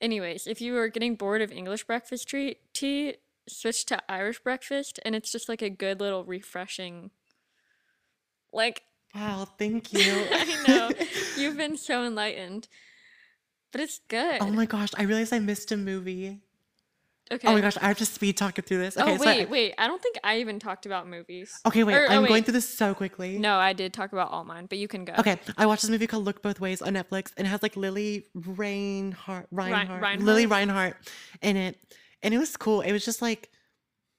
[0.00, 2.32] Anyways, if you are getting bored of English breakfast
[2.72, 3.16] tea,
[3.48, 7.10] tea, switch to Irish breakfast, and it's just like a good little refreshing.
[8.52, 8.82] Like
[9.14, 10.26] Wow, thank you.
[10.32, 10.90] I know
[11.36, 12.68] you've been so enlightened,
[13.72, 14.38] but it's good.
[14.40, 16.40] oh my gosh, I realized I missed a movie.
[17.32, 17.48] okay.
[17.48, 18.96] Oh my gosh, I have to speed talk it through this.
[18.98, 19.74] Oh, okay, oh so I- wait, wait.
[19.78, 21.58] I don't think I even talked about movies.
[21.66, 21.94] Okay, wait.
[21.94, 22.44] Or- oh, I'm going wait.
[22.44, 23.38] through this so quickly.
[23.38, 25.14] No, I did talk about all mine, but you can go.
[25.18, 27.76] Okay, I watched this movie called Look Both Ways on Netflix, and it has like
[27.76, 30.94] Lily Reinhart, Reinhart, Lily Reinhardt?
[30.94, 30.96] Reinhart
[31.42, 31.78] in it,
[32.22, 32.80] and it was cool.
[32.80, 33.50] It was just like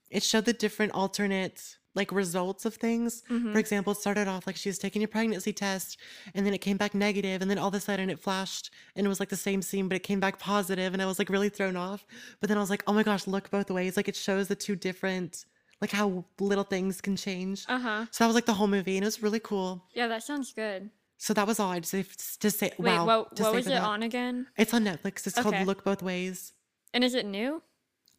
[0.09, 3.23] it showed the different alternate like results of things.
[3.29, 3.51] Mhm.
[3.51, 5.97] For example, it started off like she was taking a pregnancy test,
[6.33, 9.05] and then it came back negative, and then all of a sudden it flashed, and
[9.05, 11.29] it was like the same scene, but it came back positive, and I was like
[11.29, 12.05] really thrown off.
[12.39, 13.97] But then I was like, oh my gosh, look both ways.
[13.97, 15.45] Like it shows the two different,
[15.81, 17.65] like how little things can change.
[17.67, 18.05] Uh huh.
[18.11, 19.83] So that was like the whole movie, and it was really cool.
[19.93, 20.91] Yeah, that sounds good.
[21.17, 22.05] So that was all I just say
[22.39, 22.71] to say.
[22.77, 23.81] Wait, wow, what what was it that.
[23.83, 24.47] on again?
[24.57, 25.27] It's on Netflix.
[25.27, 25.49] It's Okay.
[25.51, 26.53] called Look Both Ways.
[26.93, 27.61] And is it new?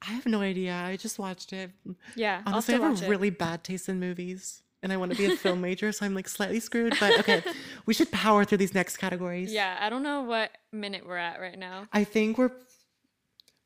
[0.06, 0.74] I have no idea.
[0.74, 1.70] I just watched it.
[2.16, 3.08] Yeah, Honestly, have I have a it.
[3.08, 6.14] really bad taste in movies, and I want to be a film major, so I'm
[6.14, 6.96] like slightly screwed.
[6.98, 7.42] But okay,
[7.86, 9.52] we should power through these next categories.
[9.52, 11.86] Yeah, I don't know what minute we're at right now.
[11.92, 12.50] I think we're.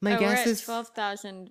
[0.01, 0.61] My oh, we're guess at is.
[0.62, 1.51] twelve thousand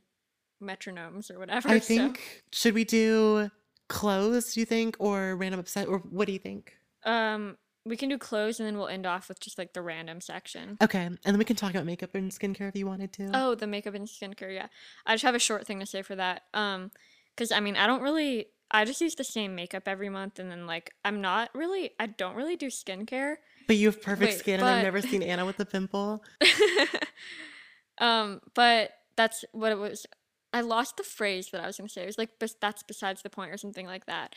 [0.62, 1.70] metronomes or whatever.
[1.70, 3.50] I so- think should we do
[3.90, 4.54] clothes?
[4.54, 6.74] Do you think, or random upset, or what do you think?
[7.06, 10.22] um we can do clothes and then we'll end off with just like the random
[10.22, 10.78] section.
[10.82, 13.32] Okay, and then we can talk about makeup and skincare if you wanted to.
[13.34, 14.54] Oh, the makeup and skincare.
[14.54, 14.68] Yeah,
[15.06, 16.44] I just have a short thing to say for that.
[16.54, 16.92] Um,
[17.36, 18.48] because I mean, I don't really.
[18.72, 21.92] I just use the same makeup every month, and then like I'm not really.
[22.00, 23.36] I don't really do skincare.
[23.68, 26.24] But you have perfect Wait, skin, and I've never seen Anna with a pimple.
[27.98, 30.06] um, but that's what it was.
[30.54, 32.04] I lost the phrase that I was gonna say.
[32.04, 32.30] It was like,
[32.62, 34.36] that's besides the point, or something like that.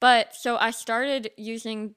[0.00, 1.94] But so I started using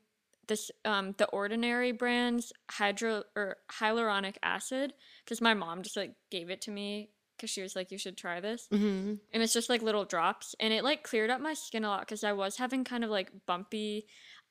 [0.47, 6.49] this, um, the Ordinary brand's hydro or hyaluronic acid because my mom just like gave
[6.49, 9.69] it to me because she was like, "You should try this," hmm and it's just
[9.69, 12.57] like little drops, and it like cleared up my skin a lot because I was
[12.57, 14.05] having kind of like bumpy.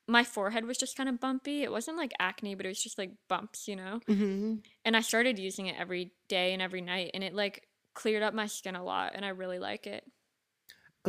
[0.09, 1.63] My forehead was just kind of bumpy.
[1.63, 4.01] It wasn't like acne, but it was just like bumps, you know.
[4.07, 8.23] hmm And I started using it every day and every night, and it like cleared
[8.23, 10.05] up my skin a lot, and I really like it.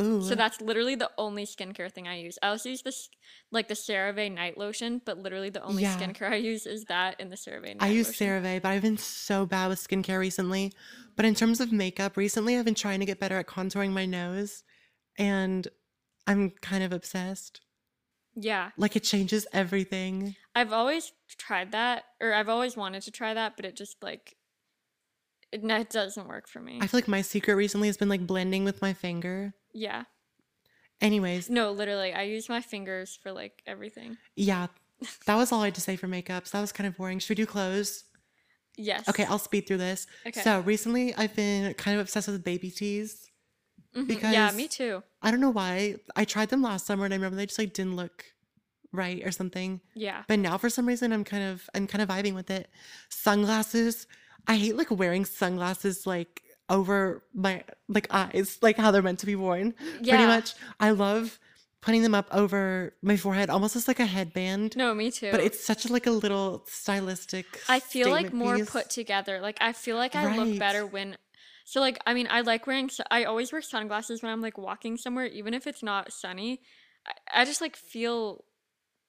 [0.00, 0.22] Ooh.
[0.22, 2.38] So that's literally the only skincare thing I use.
[2.42, 3.08] I also use this
[3.52, 5.96] like the CeraVe night lotion, but literally the only Yeah.
[5.96, 8.26] skincare I use is that and the CeraVe night I use lotion.
[8.26, 10.72] CeraVe, but I've been so bad with skincare recently.
[11.16, 14.04] But in terms of makeup, recently I've been trying to get better at contouring my
[14.04, 14.64] nose,
[15.16, 15.68] and
[16.26, 17.60] I'm kind of obsessed.
[18.34, 20.34] Yeah, Like it changes everything.
[20.56, 24.34] I've always tried that, or I've always wanted to try that, but it just like
[25.52, 26.80] it, it doesn't work for me.
[26.82, 29.54] I feel like my secret recently has been like blending with my finger.
[29.74, 30.04] Yeah,
[31.00, 34.16] Anyways, no, literally, I use my fingers for like everything.
[34.36, 34.68] yeah,
[35.26, 36.46] that was all I had to say for makeup.
[36.46, 37.18] So that was kind of boring.
[37.18, 38.04] Should we do clothes?
[38.76, 39.08] Yes.
[39.08, 40.06] Okay, I'll speed through this.
[40.26, 40.40] Okay.
[40.40, 43.28] So recently I've been kind of obsessed with baby teas.
[43.94, 44.32] Mhm.
[44.32, 45.02] yeah, me too.
[45.22, 45.96] I don't know why.
[46.16, 48.24] I tried them last summer and I remember they just like didn't look
[48.92, 49.80] right or something.
[49.94, 52.68] Yeah, But now for some reason I'm kind of I'm kind of vibing with it.
[53.10, 54.06] Sunglasses.
[54.46, 59.26] I hate like wearing sunglasses like over my like eyes, like how they're meant to
[59.26, 59.74] be worn.
[60.02, 60.54] Pretty much.
[60.80, 61.38] I love
[61.80, 64.74] putting them up over my forehead, almost as like a headband.
[64.76, 65.30] no, me too.
[65.30, 67.60] But it's such a, like a little stylistic.
[67.68, 68.70] I feel like more piece.
[68.70, 69.40] put together.
[69.40, 70.38] Like I feel like I Right.
[70.38, 71.16] look better when
[71.66, 74.96] so like I mean I like wearing I always wear sunglasses when I'm like walking
[74.96, 76.62] somewhere even if it's not sunny.
[77.06, 78.44] I, I just like feel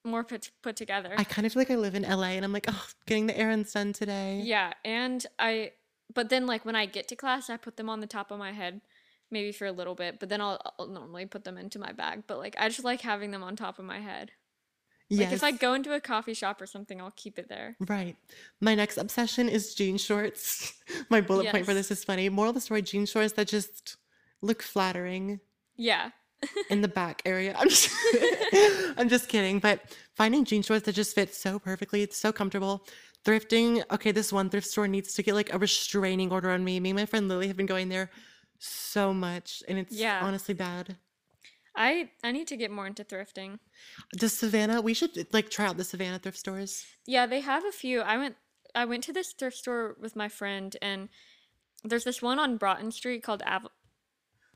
[0.04, 1.14] more put put together.
[1.16, 3.36] I kind of feel like I live in LA and I'm like, oh, getting the
[3.38, 4.42] errands done today.
[4.44, 5.72] yeah, and I
[6.14, 8.38] but then like when I get to class I put them on the top of
[8.38, 8.80] my head
[9.30, 12.22] maybe for a little bit, but then I'll, I'll normally put them into my bag,
[12.28, 14.30] but like I just like having them on top of my head.
[15.08, 15.20] Yes.
[15.26, 17.76] Like if I go into a coffee shop or something, I'll keep it there.
[17.88, 18.16] Right.
[18.60, 20.74] My next obsession is jean shorts.
[21.10, 22.28] My bullet point for this is funny.
[22.28, 23.96] Moral of the story jean shorts that just
[24.42, 25.38] look flattering
[25.76, 26.10] Yeah.
[26.70, 27.54] in the back area.
[27.56, 27.90] I'm just,
[28.98, 29.60] I'm just kidding.
[29.60, 29.80] But
[30.14, 32.84] finding jean shorts that just fit so perfectly, it's so comfortable.
[33.26, 36.78] Thrifting, okay, this one thrift store needs to get like a restraining order on me.
[36.78, 38.08] Me and my friend Lily have been going there
[38.60, 40.20] so much, and it's Yeah.
[40.22, 40.96] honestly bad.
[41.74, 43.58] I I need to get more into thrifting.
[44.16, 46.86] Does Savannah, we should like try out the Savannah thrift stores.
[47.04, 48.00] Yeah, they have a few.
[48.00, 48.36] I went
[48.76, 51.08] I went to this thrift store with my friend and
[51.84, 53.68] there's this one on Broughton Street called Av-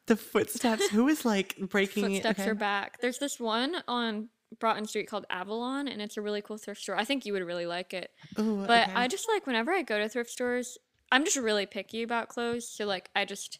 [0.06, 2.04] The footsteps, who is like breaking?
[2.04, 2.50] Footsteps Okay.
[2.50, 3.00] are back.
[3.00, 6.96] There's this one on Broughton Street called Avalon and it's a really cool thrift store.
[6.96, 8.10] I think you would really like it.
[8.38, 8.92] Ooh, But okay.
[8.96, 10.76] I just like whenever I go to thrift stores,
[11.12, 13.58] I'm just really picky about clothes, so like I just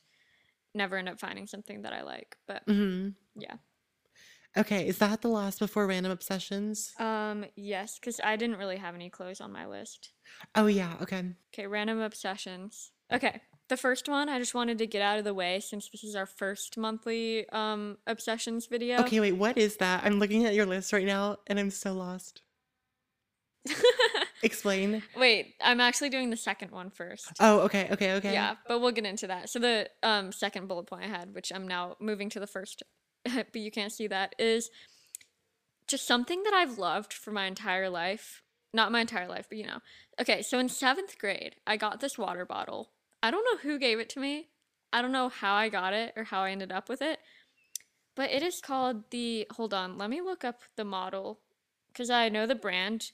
[0.74, 2.36] never end up finding something that I like.
[2.46, 3.14] But Mhm.
[3.36, 3.56] yeah.
[4.56, 6.92] Okay, is that the last before random obsessions?
[6.98, 10.12] Um yes, cuz I didn't really have any clothes on my list.
[10.54, 11.34] Oh yeah, okay.
[11.54, 12.92] Okay, random obsessions.
[13.12, 13.40] Okay,
[13.70, 16.14] the first one I just wanted to get out of the way since this is
[16.14, 19.00] our first monthly um obsessions video.
[19.00, 20.04] Okay, wait, what is that?
[20.04, 22.42] I'm looking at your list right now and I'm so lost.
[24.42, 25.02] Explain.
[25.16, 27.30] Wait, I'm actually doing the second one first.
[27.40, 28.32] Oh, okay, okay, okay.
[28.32, 29.48] Yeah, but we'll get into that.
[29.48, 32.82] So the um second bullet point I had, which I'm now moving to the first,
[33.24, 34.70] but you can't see that, is
[35.86, 38.42] just something that I've loved for my entire life.
[38.72, 39.80] Not my entire life, but you know.
[40.20, 42.90] Okay, so in seventh grade, I got this water bottle.
[43.22, 44.48] I don't know who gave it to me.
[44.92, 47.20] I don't know how I got it or how I ended up with it.
[48.16, 51.40] But it is called the hold on, let me look up the model
[51.92, 53.12] because I know the brand,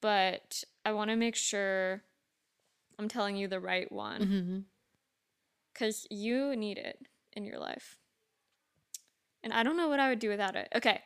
[0.00, 2.02] but I want to make sure
[2.98, 4.58] I'm telling you the right one hmm
[5.72, 6.98] because you need it
[7.34, 7.98] in your life.
[9.42, 10.68] And I don't know what I would do without it.
[10.74, 11.02] Okay.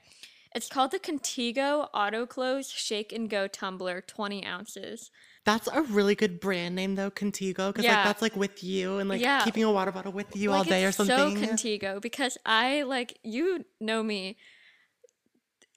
[0.54, 5.10] It's called the Contigo Auto Close Shake and Go Tumbler, 20 ounces.
[5.46, 7.96] That's a really good brand name though, Contigo, because Yeah.
[7.96, 9.42] like that's like with you and like Yeah.
[9.42, 11.36] keeping a water bottle with you all Like, day or it's something.
[11.36, 14.36] So Contigo because I like you know me.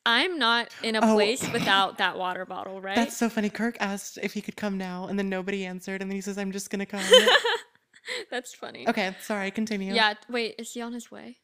[0.05, 1.16] I'm not in a Oh.
[1.16, 2.95] place without that water bottle, right?
[2.95, 3.49] That's so funny.
[3.49, 6.38] Kirk asked if he could come now, and then nobody answered, and then he says,
[6.38, 7.05] "I'm just gonna come."
[8.30, 8.88] That's funny.
[8.89, 9.49] okay, sorry.
[9.51, 9.93] Continue.
[9.93, 11.38] Yeah, wait, is he on his way?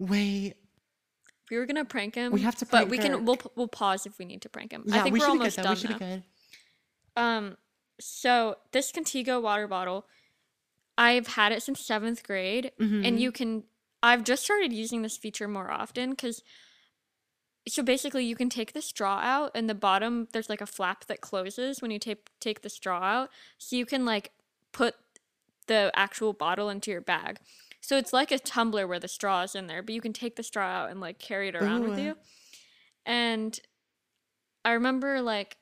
[0.00, 0.54] Wait.
[1.52, 2.32] We were gonna prank him.
[2.32, 4.72] We have to but prank we can we'll we'll pause if we need to prank
[4.72, 4.82] him.
[4.86, 5.62] Yeah, I think we we're should be almost though.
[5.62, 5.98] We done should now.
[5.98, 6.22] be good.
[7.16, 7.56] Um,
[8.00, 10.06] so this Contigo water bottle,
[10.98, 13.04] I've had it since seventh grade, Mhm.
[13.06, 13.64] and you can.
[14.02, 16.42] I've just started using this feature more often because.
[17.66, 21.06] So basically, you can take the straw out, and the bottom there's like a flap
[21.06, 24.32] that closes when you take take the straw out, so you can like
[24.72, 24.96] put
[25.66, 27.38] the actual bottle into your bag.
[27.80, 30.36] So it's like a tumbler where the straw is in there, but you can take
[30.36, 32.16] the straw out and like carry it around with you.
[33.06, 33.58] And
[34.64, 35.56] I remember like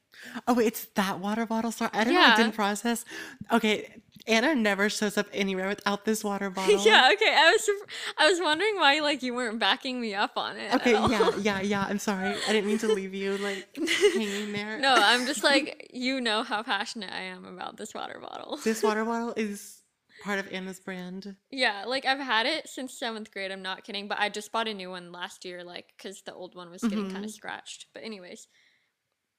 [0.47, 1.73] Oh, wait, it's that water bottle.
[1.73, 2.21] Sorry, I don't know.
[2.21, 2.35] Yeah.
[2.35, 3.05] I didn't process.
[3.51, 3.93] Okay,
[4.27, 6.85] Anna never shows up anywhere without this water bottle.
[6.85, 7.35] yeah, okay.
[7.37, 10.73] I was surp- I was wondering why like you weren't backing me up on it.
[10.73, 11.11] at Okay, all.
[11.11, 11.87] yeah, yeah, yeah.
[11.89, 12.29] I'm sorry.
[12.49, 13.69] I didn't mean to leave you like
[14.15, 14.79] hanging there.
[14.79, 18.59] No, I'm just like you know how passionate I am about this water bottle.
[18.63, 19.79] this water bottle is
[20.23, 21.35] part of Anna's brand.
[21.51, 23.51] Yeah, like I've had it since seventh grade.
[23.51, 26.33] I'm not kidding, but I just bought a new one last year, like because the
[26.33, 27.29] old one was getting kind Mhm.
[27.29, 27.87] of scratched.
[27.93, 28.47] But anyways,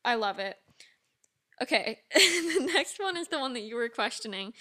[0.03, 0.57] I love it.
[1.63, 4.53] Okay, the next one is the one that you were questioning.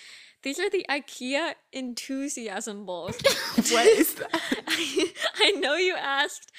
[0.42, 3.16] These are the IKEA enthusiasm bowls.
[3.72, 4.30] What is that?
[4.66, 6.50] I, I know you asked.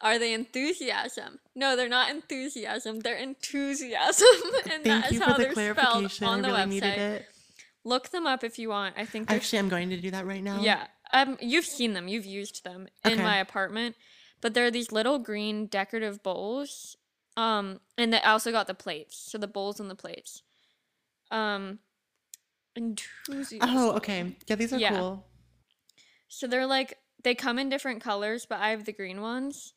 [0.00, 1.38] Are they enthusiasm?
[1.54, 3.00] No, they're not enthusiasm.
[3.00, 4.26] They're enthusiasm,
[4.70, 6.68] and Thank that is how the they're spelled on the really website.
[6.68, 7.26] needed it.
[7.84, 8.94] Look them up if you want.
[8.98, 10.60] I think Actually, I'm going to do that right now.
[10.60, 10.86] yeah.
[11.12, 12.08] Um, you've seen them.
[12.08, 13.22] You've used them in Okay.
[13.22, 13.94] my apartment.
[14.40, 16.96] But they're these little green decorative bowls.
[17.36, 19.16] Um, and they also got the plates.
[19.16, 20.42] So the bowls and the plates.
[21.30, 21.80] Um,
[22.76, 23.76] enthusiasm.
[23.76, 24.36] Oh, okay.
[24.46, 24.90] Yeah, these are Yeah.
[24.90, 25.24] cool.
[26.28, 29.72] So they're like they come in different colors, but I have the green ones.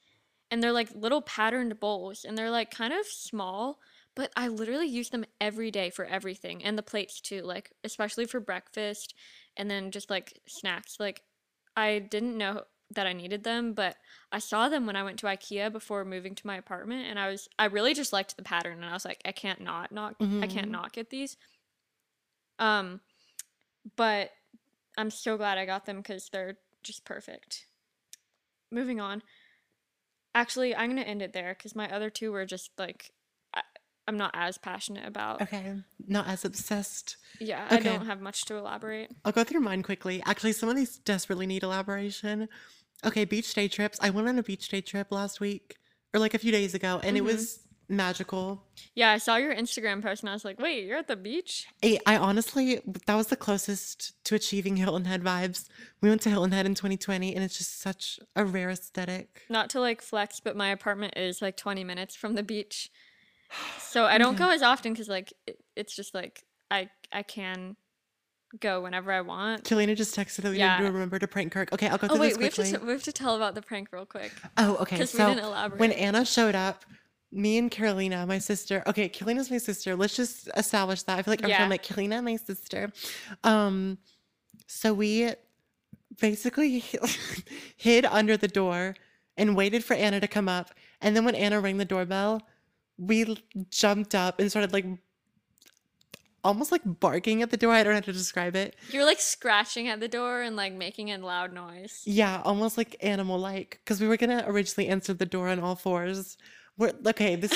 [0.50, 3.80] And they're like little patterned bowls and they're like kind of small,
[4.16, 8.26] but I literally use them every day for everything and the plates too, like especially
[8.26, 9.14] for breakfast
[9.58, 11.02] and then just like snacks.
[11.02, 11.24] Like
[11.76, 13.98] I didn't know that I needed them, but
[14.32, 17.30] I saw them when I went to IKEA before moving to my apartment and I
[17.30, 20.16] was I really just liked the pattern and I was like I can't not not
[20.42, 20.72] I can't Mhm.
[20.72, 21.38] not get these.
[22.60, 23.02] Um
[23.96, 24.32] but
[24.98, 27.68] I'm so glad I got them cuz they're just perfect.
[28.72, 29.24] Moving on.
[30.36, 33.12] Actually, I'm going to end it there cuz my other two were just like
[33.54, 33.64] I,
[34.08, 35.42] I'm not as passionate about.
[35.42, 35.76] Okay.
[36.08, 37.18] Not as obsessed.
[37.40, 39.12] Yeah, I don't have much to elaborate.
[39.26, 40.22] I'll go through mine quickly.
[40.26, 42.48] Actually, some of these desperately need elaboration.
[43.06, 44.00] Okay, beach day trips.
[44.02, 45.76] I went on a beach day trip last week
[46.14, 47.26] or like a few days ago, and it Mhm.
[47.26, 48.64] was magical.
[48.96, 51.68] Yeah, I saw your Instagram post and I was like, "Wait, you're at the beach?"
[51.84, 55.68] I, I honestly, that was the closest to achieving Hilton Head vibes.
[56.02, 59.44] We went to Hilton Head in 2020, and it's just such a rare aesthetic.
[59.50, 62.90] Not to like flex, but my apartment is like 20 minutes from the beach.
[63.80, 64.44] So I don't Okay.
[64.44, 67.78] go as often cuz like it, it's just like I I can
[68.60, 69.64] go whenever I want.
[69.64, 70.78] Carolina just texted that we Yeah.
[70.80, 71.72] need to remember to prank Kirk.
[71.74, 73.56] Okay, I'll go Oh through wait, this we have to we have to tell about
[73.56, 74.96] the prank real quick Oh, okay.
[74.98, 75.80] because we So didn't elaborate.
[75.80, 76.86] when Anna showed up,
[77.32, 78.84] me and Carolina, my sister.
[78.88, 79.96] Okay, Carolina's my sister.
[79.96, 81.20] Let's just establish that.
[81.20, 81.64] I feel like every time Yeah.
[81.66, 82.92] I'm like Carolina, my sister.
[83.44, 83.98] Um,
[84.66, 85.32] so we
[86.22, 86.84] basically
[87.76, 88.96] hid under the door
[89.36, 90.72] and waited for Anna to come up.
[91.02, 92.42] And then when Anna rang the doorbell,
[92.98, 93.38] we
[93.70, 94.86] jumped up and started like
[96.48, 97.74] almost like barking at the door.
[97.74, 98.76] I don't know how to describe it.
[98.90, 102.02] You're like scratching at the door and like making a loud noise.
[102.06, 103.80] Yeah, almost like animal like.
[103.84, 106.38] Because we were gonna originally answer the door on all fours.
[106.78, 107.52] We're okay, this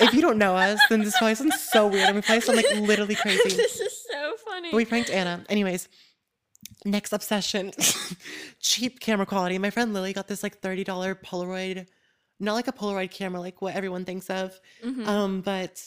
[0.00, 2.06] if you don't know us, then this probably sounds so weird.
[2.08, 3.56] And we probably sound like literally crazy.
[3.56, 4.70] this is so funny.
[4.70, 5.44] But we pranked Anna.
[5.48, 5.88] Anyways,
[6.84, 7.72] next obsession.
[8.60, 9.58] Cheap camera quality.
[9.58, 10.84] My friend Lily got this like $30
[11.24, 11.86] Polaroid,
[12.40, 14.58] not like a Polaroid camera, like what everyone thinks of.
[14.84, 15.06] Mhm.
[15.06, 15.82] Um, but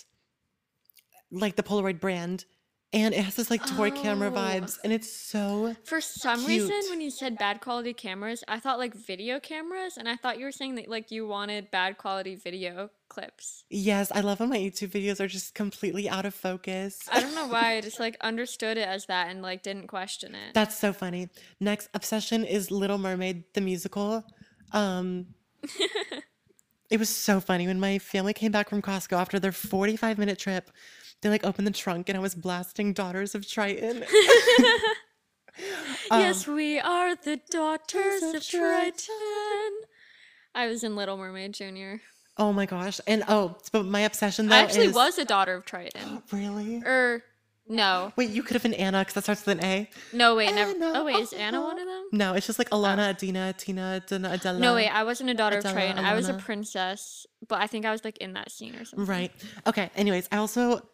[1.31, 2.45] like the Polaroid brand.
[2.93, 4.37] And it has this like toy camera Oh.
[4.37, 4.79] vibes.
[4.81, 8.93] And it's so For some reason, when you said bad quality cameras, I thought like
[8.93, 12.89] video cameras, and I thought you were saying that like you wanted bad quality video
[13.09, 13.65] clips.
[13.69, 16.99] Yes, I love when my YouTube videos are just completely out of focus.
[17.11, 20.33] I don't know why I just like understood it as that and like didn't question
[20.33, 20.53] it.
[20.53, 21.27] That's so funny.
[21.59, 24.23] Next obsession is Little Mermaid the musical.
[24.71, 25.27] Um
[26.89, 30.39] It was so funny when my family came back from Costco after their 45 minute
[30.39, 30.71] trip.
[31.21, 34.03] They like opened the trunk and I was blasting Daughters of Triton.
[36.11, 39.71] Um, yes, we are the daughters of of Triton.
[40.55, 41.99] I was in Little Mermaid Junior.
[42.37, 43.01] Oh my gosh.
[43.07, 46.21] And oh, but my obsession though I actually is was a daughter of Triton.
[46.31, 46.81] Really?
[46.85, 47.23] Er,
[47.69, 49.89] no, Wait, you could have been Anna because that starts with an A.
[50.13, 50.71] no, wait, never.
[50.71, 52.05] Anna, Oh wait, is Anna one of them?
[52.13, 54.59] No, it's just like Alana, Adina, Tina, Dana, Adela.
[54.59, 56.05] No, wait, I wasn't a daughter Adela, of Triton.
[56.05, 59.05] I was a princess, but I think I was like in that scene or something.
[59.05, 59.31] Right.
[59.65, 59.89] Okay.
[59.97, 60.87] Anyways, I also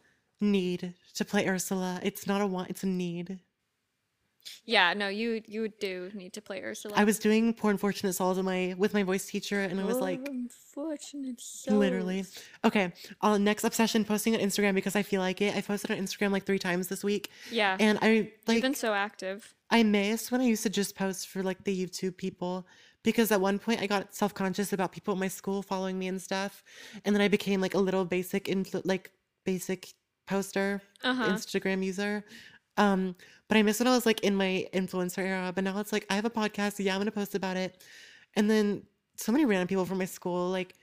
[0.43, 1.99] need to play Ursula.
[2.03, 3.39] It's not a want, it's a need.
[4.65, 6.93] Yeah, no, you you do need to play Ursula.
[6.97, 9.99] I was doing Poor Unfortunate Souls in my with my voice teacher, and I was
[9.99, 11.77] like unfortunate souls.
[11.77, 12.25] literally.
[12.63, 12.91] Okay.
[13.21, 15.55] Uh, next obsession posting on Instagram because I feel like it.
[15.55, 18.75] I posted on Instagram like three times this week, Yeah, and I like you've been
[18.75, 19.53] so active.
[19.69, 22.65] I miss when I used to just post for like the YouTube people
[23.03, 26.07] because at one point I got self conscious about people at my school following me
[26.07, 26.63] and stuff,
[27.05, 29.11] and then I became like a little basic influ- like
[29.45, 29.93] basic
[30.27, 31.29] poster Uh huh.
[31.29, 32.23] Instagram user.
[32.77, 33.15] Um,
[33.49, 35.51] but I miss when I was like in my influencer era.
[35.53, 36.83] But now it's like I have a podcast.
[36.83, 37.83] Yeah, I'm gonna post about it.
[38.35, 38.83] And then
[39.17, 40.73] so many random people from my school, like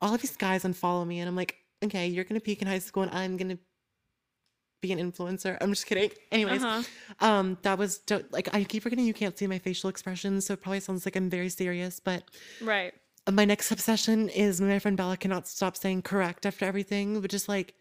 [0.00, 2.78] all of these guys unfollow me, and I'm like, okay, you're gonna peak in high
[2.80, 3.58] school, and I'm gonna
[4.80, 5.56] be an influencer.
[5.60, 6.10] I'm just kidding.
[6.30, 6.82] Anyways, Uh-huh.
[7.26, 10.54] um, that was do- like I keep forgetting you can't see my facial expressions, so
[10.54, 11.98] it probably sounds like I'm very serious.
[12.00, 12.24] But
[12.60, 12.94] Right.
[13.30, 17.48] my next obsession is my friend Bella cannot stop saying correct after everything, but just
[17.48, 17.74] like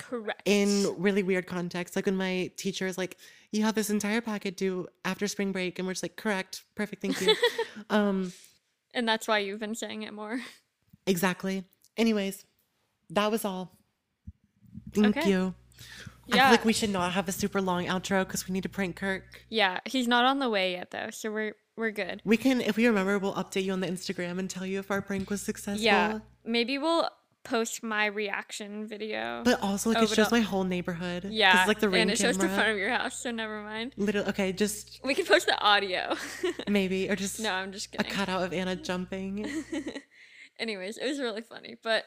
[0.00, 0.42] Correct.
[0.44, 1.94] in really weird context.
[1.96, 3.16] Like when my teacher is like,
[3.52, 7.02] "You have this entire packet due after spring break," and we're just like, "Correct, perfect,
[7.02, 7.34] thank you."
[7.90, 8.32] um,
[8.94, 10.40] and that's why you've been saying it more.
[11.06, 11.64] exactly.
[11.96, 12.44] Anyways,
[13.10, 13.76] that was all.
[14.94, 15.28] Thank Okay.
[15.30, 15.54] you.
[16.32, 18.68] I feel like we should not have a super long outro because we need to
[18.68, 19.44] prank Kirk.
[19.48, 22.20] Yeah, he's not on the way yet though, so we're we're good.
[22.24, 24.90] We can, if we remember, we'll update you on the Instagram and tell you if
[24.90, 25.82] our prank was successful.
[25.82, 27.08] Yeah, maybe we'll
[27.44, 29.42] post my reaction video.
[29.44, 31.24] But also, like, it shows my whole neighborhood.
[31.30, 33.62] yeah, it's like the ring and it shows the front of your house, so never
[33.62, 33.92] mind.
[33.96, 36.14] Literally, okay, just We can post the audio.
[36.68, 39.64] maybe, or just no, I'm just a cutout of Anna jumping.
[40.58, 42.04] Anyways, it was really funny, but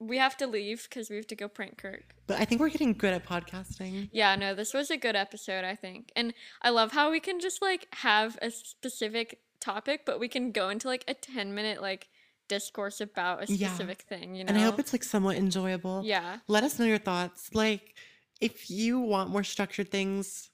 [0.00, 2.14] we have to leave because we have to go prank Kirk.
[2.26, 4.10] But I think we're getting good at podcasting.
[4.12, 6.12] Yeah, no, this was a good episode, I think.
[6.14, 10.52] And I love how we can just like have a specific topic, but we can
[10.52, 12.08] go into like a 10 minute like
[12.48, 13.68] discourse about a Yeah.
[13.68, 14.48] specific thing, you know?
[14.48, 16.02] And I hope it's like somewhat enjoyable.
[16.04, 16.38] Yeah.
[16.48, 17.50] Let us know your thoughts.
[17.54, 17.94] Like,
[18.40, 20.50] if you want more structured things,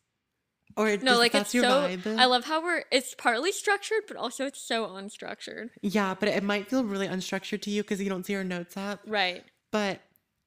[0.77, 2.19] or No, just like that's it's your so vibe.
[2.19, 5.71] I love how we're it's partly structured, but also it's so unstructured.
[5.83, 8.77] yeah, but it might feel really unstructured to you because you don't see our notes
[8.77, 9.01] up.
[9.07, 9.45] Right.
[9.71, 10.01] But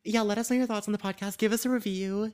[0.03, 1.37] yeah, let us know your thoughts on the podcast.
[1.37, 2.33] Give us a review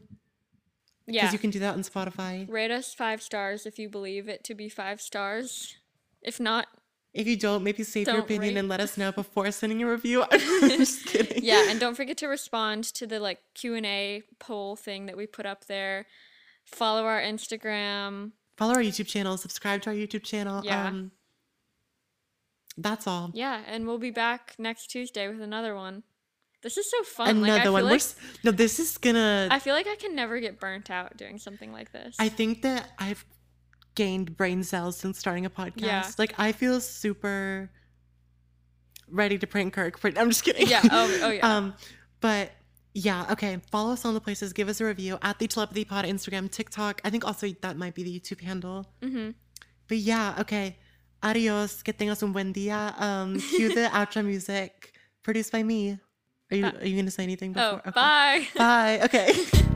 [1.06, 1.22] Yeah.
[1.24, 2.50] because you can do that on Spotify.
[2.50, 5.76] Rate us five stars if you believe it to be five stars.
[6.22, 6.68] If not,
[7.14, 8.60] If you don't, maybe save your Don't opinion rate.
[8.60, 10.24] and let us know before sending a review.
[10.32, 10.40] I'm
[10.80, 11.44] just kidding.
[11.44, 15.16] yeah, and don't forget to respond to the like Q and A poll thing that
[15.16, 16.08] we put up there.
[16.66, 18.32] Follow our Instagram.
[18.58, 20.62] follow our YouTube channel, subscribe to our YouTube channel.
[20.64, 20.88] Yeah.
[20.88, 21.12] Um,
[22.78, 23.30] that's all.
[23.36, 26.02] Yeah, and we'll be back next Tuesday with another one.
[26.64, 27.42] This is so fun.
[27.42, 27.84] like, I Another feel one.
[27.86, 28.02] Like,
[28.44, 29.50] no, this is gonna.
[29.52, 32.16] I feel like I can never get burnt out doing something like this.
[32.18, 33.24] I think that I've
[33.96, 35.82] gained brain cells since starting a podcast.
[35.82, 36.10] Yeah.
[36.18, 37.70] Like I feel super
[39.10, 40.00] ready to prank Kirk.
[40.18, 40.68] I'm just kidding.
[40.68, 41.48] Yeah, oh- oh, yeah.
[41.58, 41.74] um,
[42.22, 42.52] but
[42.94, 43.60] yeah, okay.
[43.72, 44.54] Follow us on the places.
[44.54, 47.02] Give us a review at the Telepathy Pod, Instagram, TikTok.
[47.04, 48.86] I think also that might be the YouTube handle.
[49.02, 49.32] Mm-hmm.
[49.88, 50.78] But yeah, okay.
[51.22, 51.82] Adios.
[51.84, 53.00] Que tengas un buen día.
[53.00, 56.00] Um, cue the outro music produced by me.
[56.52, 57.80] Are you Uh, are you gonna say anything Oh, before?
[57.88, 57.92] Okay.
[57.92, 58.48] bye.
[58.56, 59.00] Bye.
[59.06, 59.34] Okay.